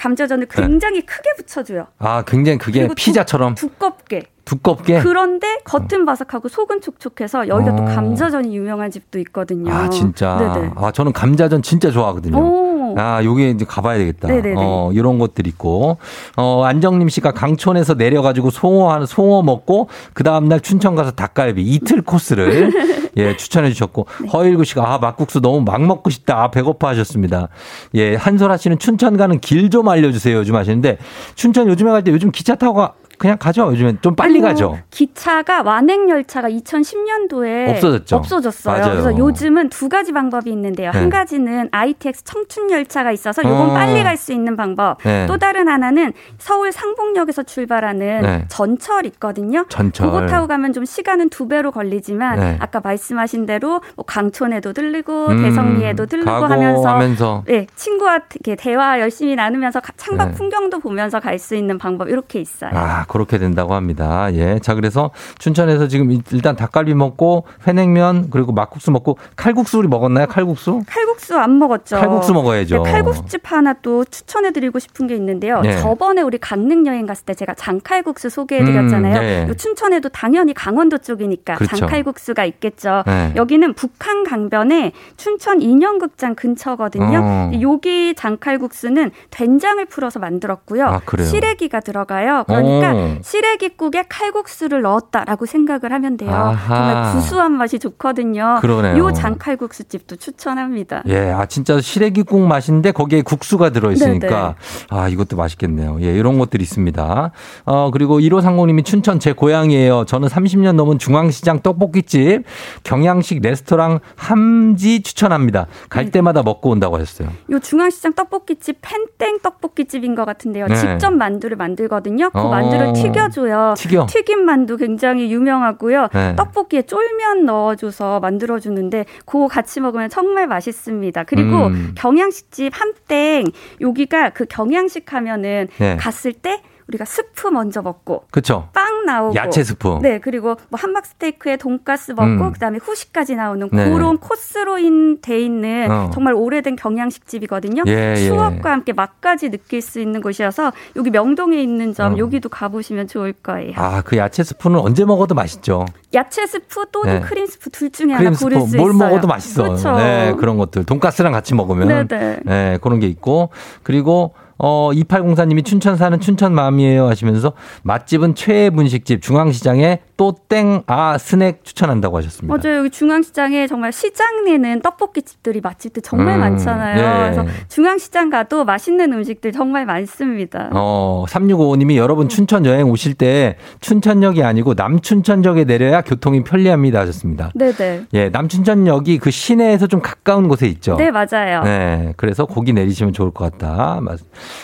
[0.00, 0.62] 감자전을 네.
[0.62, 1.86] 굉장히 크게 붙여줘요.
[1.98, 4.22] 아, 굉장히 그게 그리고 두- 피자처럼 두껍게.
[4.46, 5.00] 두껍게.
[5.00, 7.86] 그런데 겉은 바삭하고 속은 촉촉해서 여기가 또 어.
[7.86, 9.70] 감자전이 유명한 집도 있거든요.
[9.72, 10.36] 아, 진짜.
[10.54, 10.70] 네네.
[10.76, 12.36] 아, 저는 감자전 진짜 좋아하거든요.
[12.38, 12.59] 오.
[12.98, 14.28] 아, 요게 이제 가봐야 되겠다.
[14.28, 14.54] 네네네.
[14.56, 15.98] 어, 요런 것들 있고.
[16.36, 22.02] 어, 안정림 씨가 강촌에서 내려가지고 송어, 한- 송어 먹고, 그 다음날 춘천 가서 닭갈비 이틀
[22.02, 22.70] 코스를,
[23.16, 24.06] 예, 추천해 주셨고.
[24.22, 24.28] 네.
[24.28, 26.42] 허일구 씨가, 아, 막국수 너무 막 먹고 싶다.
[26.42, 27.48] 아, 배고파 하셨습니다.
[27.94, 30.36] 예, 한솔아 씨는 춘천 가는 길 좀 알려주세요.
[30.38, 30.98] 요즘 하시는데,
[31.34, 33.66] 춘천 요즘에 갈 때 요즘 기차 타고 가, 그냥 가죠.
[33.72, 34.78] 요즘엔 좀 빨리 가죠.
[34.88, 38.16] 기차가 완행 열차가 2010년도에 없어졌죠.
[38.16, 38.78] 없어졌어요.
[38.78, 38.90] 맞아요.
[38.92, 40.90] 그래서 요즘은 두 가지 방법이 있는데요.
[40.90, 40.98] 네.
[40.98, 43.74] 한 가지는 ITX 청춘 열차가 있어서 요건 어.
[43.74, 44.98] 빨리 갈 수 있는 방법.
[45.02, 45.26] 네.
[45.26, 48.44] 또 다른 하나는 서울 상봉역에서 출발하는 네.
[48.48, 49.64] 전철 있거든요.
[49.68, 50.06] 전철.
[50.06, 52.56] 그거 타고 가면 좀 시간은 두 배로 걸리지만 네.
[52.60, 57.44] 아까 말씀하신 대로 뭐 강촌에도 들르고 음, 대성리에도 들르고 하면서, 하면서.
[57.46, 60.34] 네, 친구와 이렇게 대화 열심히 나누면서 가- 창밖 네.
[60.34, 62.70] 풍경도 보면서 갈 수 있는 방법 이렇게 있어요.
[62.74, 64.32] 아, 그렇게 된다고 합니다.
[64.34, 64.60] 예.
[64.60, 70.28] 자, 그래서 춘천에서 지금 일단 닭갈비 먹고 회냉면 그리고 막국수 먹고 칼국수 우리 먹었나요?
[70.28, 70.82] 칼국수?
[70.86, 71.96] 칼국수 안 먹었죠.
[71.96, 72.84] 칼국수 먹어야죠.
[72.84, 75.60] 네, 칼국수집 하나 또 추천해 드리고 싶은 게 있는데요.
[75.60, 75.76] 네.
[75.78, 79.16] 저번에 우리 강릉 여행 갔을 때 제가 장칼국수 소개해 드렸잖아요.
[79.16, 79.48] 음, 네.
[79.48, 81.76] 요 춘천에도 당연히 강원도 쪽이니까 그렇죠.
[81.76, 83.02] 장칼국수가 있겠죠.
[83.06, 83.32] 네.
[83.34, 87.20] 여기는 북한 강변에 춘천 인형극장 근처거든요.
[87.20, 87.50] 어.
[87.60, 90.84] 여기 장칼국수는 된장을 풀어서 만들었고요.
[90.86, 91.26] 아, 그래요?
[91.26, 92.44] 시래기가 들어가요.
[92.46, 92.99] 그러니까 오.
[93.00, 93.18] 어.
[93.22, 96.30] 시래기국에 칼국수를 넣었다라고 생각을 하면 돼요.
[96.30, 96.76] 아하.
[96.76, 98.58] 정말 구수한 맛이 좋거든요.
[98.60, 98.98] 그러네요.
[98.98, 101.02] 요 장칼국수 집도 추천합니다.
[101.06, 104.54] 예, 아 진짜 시래기국 맛인데 거기에 국수가 들어 있으니까
[104.90, 105.98] 아 이것도 맛있겠네요.
[106.02, 107.30] 예, 이런 것들이 있습니다.
[107.64, 110.04] 어 그리고 1호 상공님이 춘천 제 고향이에요.
[110.06, 112.44] 저는 30년 넘은 중앙시장 떡볶이집
[112.84, 115.66] 경양식 레스토랑 함지 추천합니다.
[115.88, 116.10] 갈 네.
[116.10, 117.28] 때마다 먹고 온다고 하셨어요.
[117.50, 120.66] 요 중앙시장 떡볶이집 팬땡 떡볶이집인 것 같은데요.
[120.66, 120.74] 네.
[120.74, 122.30] 직접 만두를 만들거든요.
[122.30, 122.48] 그 어.
[122.50, 123.74] 만두를 튀겨줘요.
[123.76, 124.06] 튀겨.
[124.08, 126.08] 튀김 만두 굉장히 유명하고요.
[126.12, 126.36] 네.
[126.36, 131.24] 떡볶이에 쫄면 넣어줘서 만들어주는데 그거 같이 먹으면 정말 맛있습니다.
[131.24, 131.94] 그리고 음.
[131.96, 133.46] 경양식집 함땡
[133.80, 135.96] 여기가 그 경양식 하면은 네.
[135.96, 138.68] 갔을 때 우리가 스프 먼저 먹고 그쵸?
[138.72, 140.00] 빵 나오고 야채 스프.
[140.02, 142.52] 네 그리고 뭐 함박 스테이크에 돈가스 먹고 음.
[142.52, 143.90] 그다음에 후식까지 나오는 네.
[143.90, 146.10] 그런 코스로 인돼 있는 어.
[146.12, 147.84] 정말 오래된 경양식 집이거든요.
[147.86, 148.26] 예, 예.
[148.26, 152.18] 추억과 함께 맛까지 느낄 수 있는 곳이어서 여기 명동에 있는 점 어.
[152.18, 153.72] 여기도 가보시면 좋을 거예요.
[153.76, 155.86] 아, 그 야채 스프는 언제 먹어도 맛있죠.
[156.12, 157.20] 야채 스프 또는 네.
[157.20, 159.08] 크림 스프 둘 중에 하나 크림 스프 고를 수뭘 있어요.
[159.08, 159.62] 먹어도 맛있어.
[159.62, 159.96] 그렇죠.
[159.96, 160.84] 네, 그런 것들.
[160.84, 162.40] 돈가스랑 같이 먹으면 네네.
[162.44, 163.50] 네, 그런 게 있고
[163.82, 167.52] 그리고 어 2804님이 춘천 사는 춘천 마음이에요 하시면서
[167.82, 172.54] 맛집은 최애 분식집 중앙시장에 또 땡 아 스낵 추천한다고 하셨습니다.
[172.56, 172.78] 맞아요.
[172.80, 176.98] 여기 중앙시장에 정말 시장 내는 떡볶이 집들이 맛집들 정말 음, 많잖아요.
[176.98, 177.32] 예.
[177.32, 180.68] 그래서 중앙시장 가도 맛있는 음식들 정말 많습니다.
[180.72, 187.50] 어, 3655님이 여러분 춘천 여행 오실 때 춘천역이 아니고 남춘천역에 내려야 교통이 편리합니다 하셨습니다.
[187.54, 188.06] 네네.
[188.14, 190.96] 예, 남춘천역이 그 시내에서 좀 가까운 곳에 있죠.
[190.96, 191.62] 네, 맞아요.
[191.62, 194.00] 네, 그래서 거기 내리시면 좋을 것 같다.
[194.02, 194.18] 맞-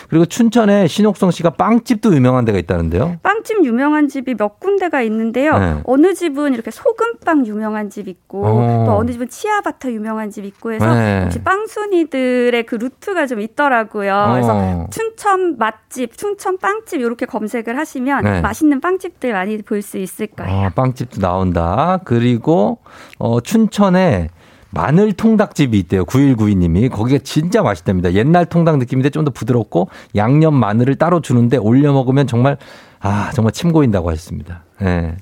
[0.09, 3.17] 그리고 춘천에 신옥성 씨가 빵집도 유명한 데가 있다는데요.
[3.23, 5.57] 빵집 유명한 집이 몇 군데가 있는데요.
[5.57, 5.81] 네.
[5.85, 8.83] 어느 집은 이렇게 소금빵 유명한 집 있고 어.
[8.85, 11.23] 또 어느 집은 치아바타 유명한 집 있고 해서 네.
[11.25, 14.29] 역시 빵순이들의 그 루트가 좀 있더라고요.
[14.33, 14.87] 그래서 어.
[14.91, 18.41] 춘천 맛집, 춘천 빵집 이렇게 검색을 하시면 네.
[18.41, 20.65] 맛있는 빵집들 많이 볼 수 있을 거예요.
[20.65, 21.99] 아, 빵집도 나온다.
[22.03, 22.79] 그리고
[23.19, 24.29] 어, 춘천에
[24.71, 26.05] 마늘 통닭집이 있대요.
[26.05, 26.89] 9192님이.
[26.91, 28.13] 거기가 진짜 맛있답니다.
[28.13, 32.57] 옛날 통닭 느낌인데 좀 더 부드럽고 양념 마늘을 따로 주는데 올려 먹으면 정말
[32.99, 34.63] 아, 정말 침 고인다고 하셨습니다.
[34.81, 35.15] 예.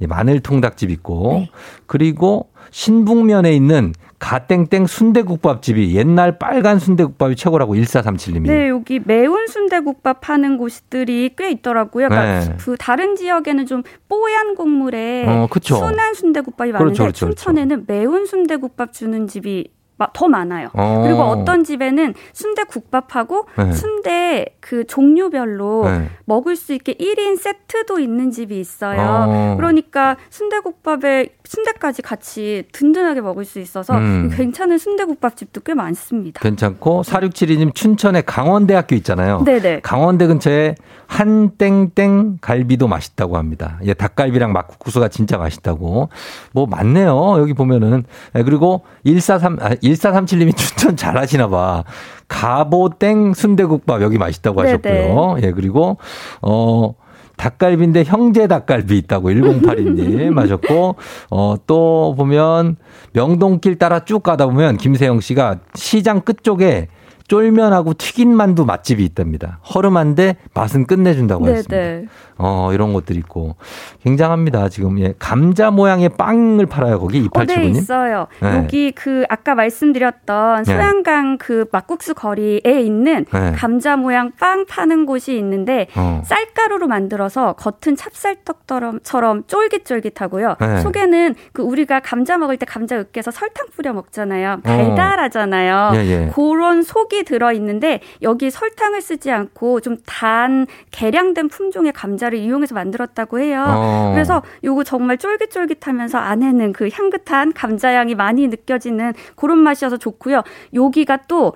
[0.00, 1.50] 이 마늘 통닭집 있고 네.
[1.86, 3.92] 그리고 신북면에 있는
[4.22, 8.46] 가땡땡 순대국밥집이 옛날 빨간 순대국밥이 최고라고 1437님이.
[8.46, 12.08] 네, 여기 매운 순대국밥 파는 곳들이 꽤 있더라고요.
[12.08, 12.56] 그러니까 네.
[12.60, 15.48] 그 다른 지역에는 좀 뽀얀 국물에 어.
[15.60, 17.34] 순한 순대국밥이 많은데 그렇죠, 그렇죠, 그렇죠.
[17.36, 19.81] 춘천에는 매운 순대국밥 주는 집이 마-
[20.12, 20.68] 더 많아요.
[20.72, 21.02] 어.
[21.04, 23.72] 그리고 어떤 집에는 순대 국밥하고 네.
[23.72, 26.08] 순대 그 종류별로 네.
[26.24, 29.00] 먹을 수 있게 1인 세트도 있는 집이 있어요.
[29.00, 29.54] 어.
[29.56, 34.30] 그러니까 순대 국밥에 순대까지 같이 든든하게 먹을 수 있어서 음.
[34.32, 36.40] 괜찮은 순대 국밥 집도 꽤 많습니다.
[36.40, 39.42] 괜찮고 4672님 춘천에 강원대학교 있잖아요.
[39.44, 39.80] 네네.
[39.80, 40.74] 강원대 근처에
[41.06, 43.78] 한땡땡 갈비도 맛있다고 합니다.
[43.84, 46.08] 예, 닭갈비랑 막국수가 진짜 맛있다고.
[46.52, 47.36] 뭐 많네요.
[47.38, 48.04] 여기 보면은.
[48.34, 51.84] 예, 그리고 143 아, 1437님이 춘천 잘 하시나 봐.
[52.28, 54.72] 가보땡 순대국밥 여기 맛있다고 네네.
[54.72, 55.36] 하셨고요.
[55.42, 55.98] 예, 그리고
[56.40, 56.94] 어
[57.36, 60.96] 닭갈비인데 형제 닭갈비 있다고 1082님 하셨고,
[61.30, 62.76] 어, 또 보면
[63.14, 66.88] 명동길 따라 쭉 가다 보면 김세영 씨가 시장 끝쪽에
[67.28, 69.58] 쫄면하고 튀긴 만두 맛집이 있답니다.
[69.74, 71.76] 허름한데 맛은 끝내준다고 했습니다.
[71.76, 72.06] 네네.
[72.38, 73.56] 어, 이런 것들이 있고.
[74.02, 74.68] 굉장합니다.
[74.68, 75.14] 지금, 예.
[75.18, 77.76] 감자 모양의 빵을 팔아요, 거기 어, 네, 2879님.
[77.76, 78.26] 있어요.
[78.40, 78.56] 네.
[78.56, 80.72] 여기 그 아까 말씀드렸던 네.
[80.72, 83.52] 소양강 그 막국수 거리에 있는 네.
[83.52, 86.22] 감자 모양 빵 파는 곳이 있는데 어.
[86.24, 90.56] 쌀가루로 만들어서 겉은 찹쌀떡처럼 쫄깃쫄깃하고요.
[90.60, 90.80] 네.
[90.80, 94.54] 속에는 그 우리가 감자 먹을 때 감자 으깨서 설탕 뿌려 먹잖아요.
[94.54, 94.60] 어.
[94.62, 95.92] 달달하잖아요.
[95.94, 96.32] 예, 예.
[96.34, 103.64] 그런 속이 들어 있는데 여기 설탕을 쓰지 않고 좀단 계량된 품종의 감자를 이용해서 만들었다고 해요.
[103.68, 104.10] 어.
[104.14, 110.42] 그래서 요거 정말 쫄깃쫄깃하면서 안에는 그 향긋한 감자 향이 많이 느껴지는 그런 맛이어서 좋고요.
[110.72, 111.52] 여기가 또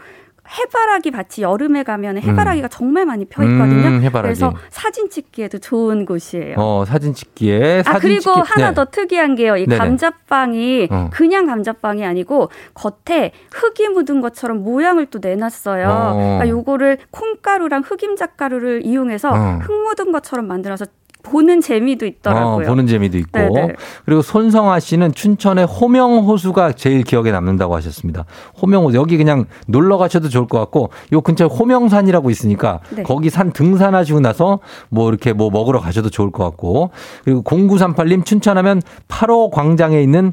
[0.48, 3.88] 해바라기 밭이 여름에 가면 해바라기가 정말 많이 펴 있거든요.
[3.88, 4.08] 음.
[4.12, 6.54] 그래서 사진 찍기에도 좋은 곳이에요.
[6.58, 7.80] 어, 사진 찍기에.
[7.80, 8.74] 아 사진 그리고 찍기- 하나 네.
[8.74, 9.56] 더 특이한 게요.
[9.56, 9.78] 이 네네.
[9.78, 11.10] 감자빵이 어.
[11.12, 15.88] 그냥 감자빵이 아니고 겉에 흙이 묻은 것처럼 모양을 또 내놨어요.
[15.88, 16.14] 어.
[16.14, 19.58] 그러니까 요거를 콩가루랑 흑임자 가루를 이용해서 어.
[19.62, 20.86] 흙 묻은 것처럼 만들어서
[21.26, 22.64] 보는 재미도 있더라고요.
[22.64, 23.38] 어, 보는 재미도 있고.
[23.38, 23.74] 네네.
[24.04, 28.24] 그리고 손성아 씨는 춘천의 호명호수가 제일 기억에 남는다고 하셨습니다.
[28.60, 28.96] 호명호수.
[28.96, 33.02] 여기 그냥 놀러 가셔도 좋을 것 같고, 요 근처에 호명산이라고 있으니까, 네.
[33.02, 36.90] 거기 산 등산하시고 나서 뭐 이렇게 뭐 먹으러 가셔도 좋을 것 같고,
[37.24, 40.32] 그리고 0938님 춘천하면 8호 광장에 있는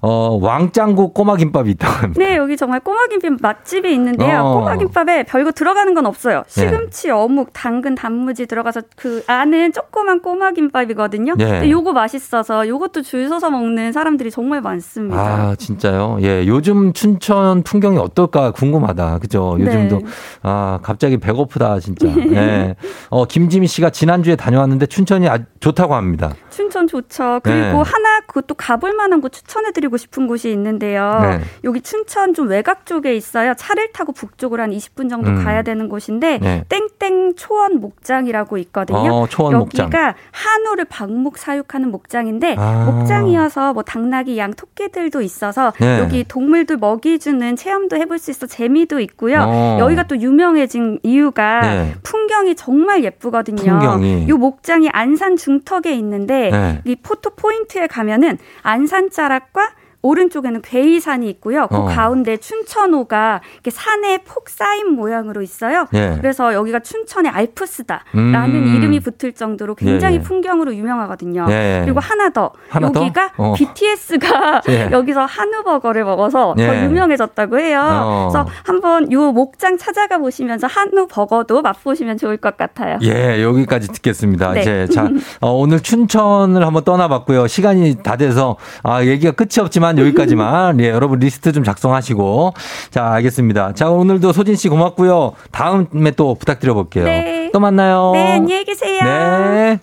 [0.00, 2.24] 어, 왕짱구 꼬마김밥이 있다고 합니다.
[2.24, 4.40] 네, 여기 정말 꼬마김밥 맛집이 있는데요.
[4.42, 4.54] 어.
[4.54, 6.44] 꼬마김밥에 별거 들어가는 건 없어요.
[6.46, 6.62] 네.
[6.62, 11.34] 시금치, 어묵, 당근, 단무지 들어가서 그 안은 조그만 꼬마김밥이거든요.
[11.36, 11.68] 네.
[11.68, 15.18] 요거 맛있어서 요것도 줄 서서 먹는 사람들이 정말 많습니다.
[15.20, 16.18] 아, 진짜요?
[16.22, 19.18] 예, 요즘 춘천 풍경이 어떨까 궁금하다.
[19.18, 19.56] 그죠?
[19.58, 20.04] 요즘도, 네.
[20.42, 22.06] 아, 갑자기 배고프다, 진짜.
[22.32, 22.76] 예.
[23.10, 26.34] 어, 김지미 씨가 지난주에 다녀왔는데 춘천이 아, 좋다고 합니다.
[26.58, 27.38] 춘천 좋죠.
[27.44, 27.70] 그리고 네.
[27.72, 31.20] 하나 그것도 가볼 만한 곳 추천해드리고 싶은 곳이 있는데요.
[31.22, 31.40] 네.
[31.62, 33.54] 여기 춘천 좀 외곽 쪽에 있어요.
[33.54, 35.44] 차를 타고 북쪽으로 한 20분 정도 음.
[35.44, 36.64] 가야 되는 곳인데 네.
[36.68, 38.98] 땡땡 초원 목장이라고 있거든요.
[39.14, 39.84] 어, 초원 목장.
[39.84, 42.84] 여기가 한우를 방목 사육하는 목장인데 아.
[42.86, 46.00] 목장이어서 뭐 당나귀, 양, 토끼들도 있어서 네.
[46.00, 49.44] 여기 동물들 먹이 주는 체험도 해볼 수 있어 재미도 있고요.
[49.46, 49.78] 어.
[49.80, 51.94] 여기가 또 유명해진 이유가 네.
[52.02, 53.62] 풍경이 정말 예쁘거든요.
[53.62, 54.28] 풍경이.
[54.28, 56.80] 요 목장이 안산 중턱에 있는데 네.
[56.84, 59.72] 이 포토 포인트에 가면은 안산 자락과
[60.02, 61.66] 오른쪽에는 괴이산이 있고요.
[61.68, 61.84] 그 어.
[61.86, 65.86] 가운데 춘천호가 이렇게 산에 폭 쌓인 모양으로 있어요.
[65.94, 66.16] 예.
[66.20, 68.76] 그래서 여기가 춘천의 알프스다라는 음.
[68.76, 70.22] 이름이 붙을 정도로 굉장히 예, 예.
[70.22, 71.46] 풍경으로 유명하거든요.
[71.50, 71.82] 예.
[71.84, 73.00] 그리고 하나 더 하나 더?
[73.00, 73.54] 여기가 어.
[73.54, 74.88] BTS가 예.
[74.92, 76.84] 여기서 한우버거를 먹어서 더 예.
[76.84, 77.82] 유명해졌다고 해요.
[77.82, 78.28] 어.
[78.30, 82.98] 그래서 한번 요 목장 찾아가 보시면서 한우버거도 맛보시면 좋을 것 같아요.
[83.02, 84.52] 예, 여기까지 듣겠습니다.
[84.52, 84.60] 네.
[84.60, 85.08] 이제 자,
[85.40, 87.48] 어, 오늘 춘천을 한번 떠나봤고요.
[87.48, 90.80] 시간이 다 돼서 아, 얘기가 끝이 없지만 여기까지만.
[90.80, 92.54] 예, 여러분 리스트 좀 작성하시고.
[92.90, 93.72] 자, 알겠습니다.
[93.74, 95.32] 자, 오늘도 소진 씨 고맙고요.
[95.52, 97.04] 다음에 또 부탁드려 볼게요.
[97.04, 97.50] 네.
[97.52, 98.10] 또 만나요.
[98.12, 99.00] 네, 안녕히 계세요.
[99.04, 99.78] 네.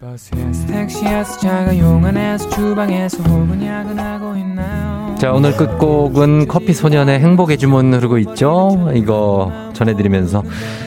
[0.00, 7.92] 버스에서 택시에서 자가용 안에서 주방에서 혹은 야근하고 있나요 자, 오늘 끝곡은 커피 소년의 행복의 주문
[7.92, 8.88] 흐르고 있죠?
[8.94, 10.44] 이거 전해드리면서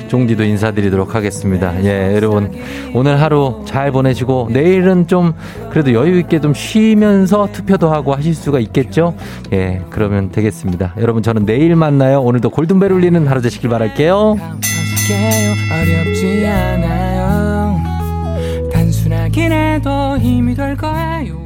[0.08, 1.84] 종디도 인사드리도록 하겠습니다.
[1.84, 2.52] 예, 여러분.
[2.94, 5.34] 오늘 하루 잘 보내시고, 내일은 좀
[5.70, 9.16] 그래도 여유있게 좀 쉬면서 투표도 하고 하실 수가 있겠죠?
[9.52, 10.96] 예, 그러면 되겠습니다.
[10.98, 12.22] 여러분, 저는 내일 만나요.
[12.22, 14.38] 오늘도 골든벨 울리는 하루 되시길 바랄게요.
[15.08, 17.82] 게요 어렵지 않아요
[18.72, 21.41] 단순하긴 해도 힘이 될 거예요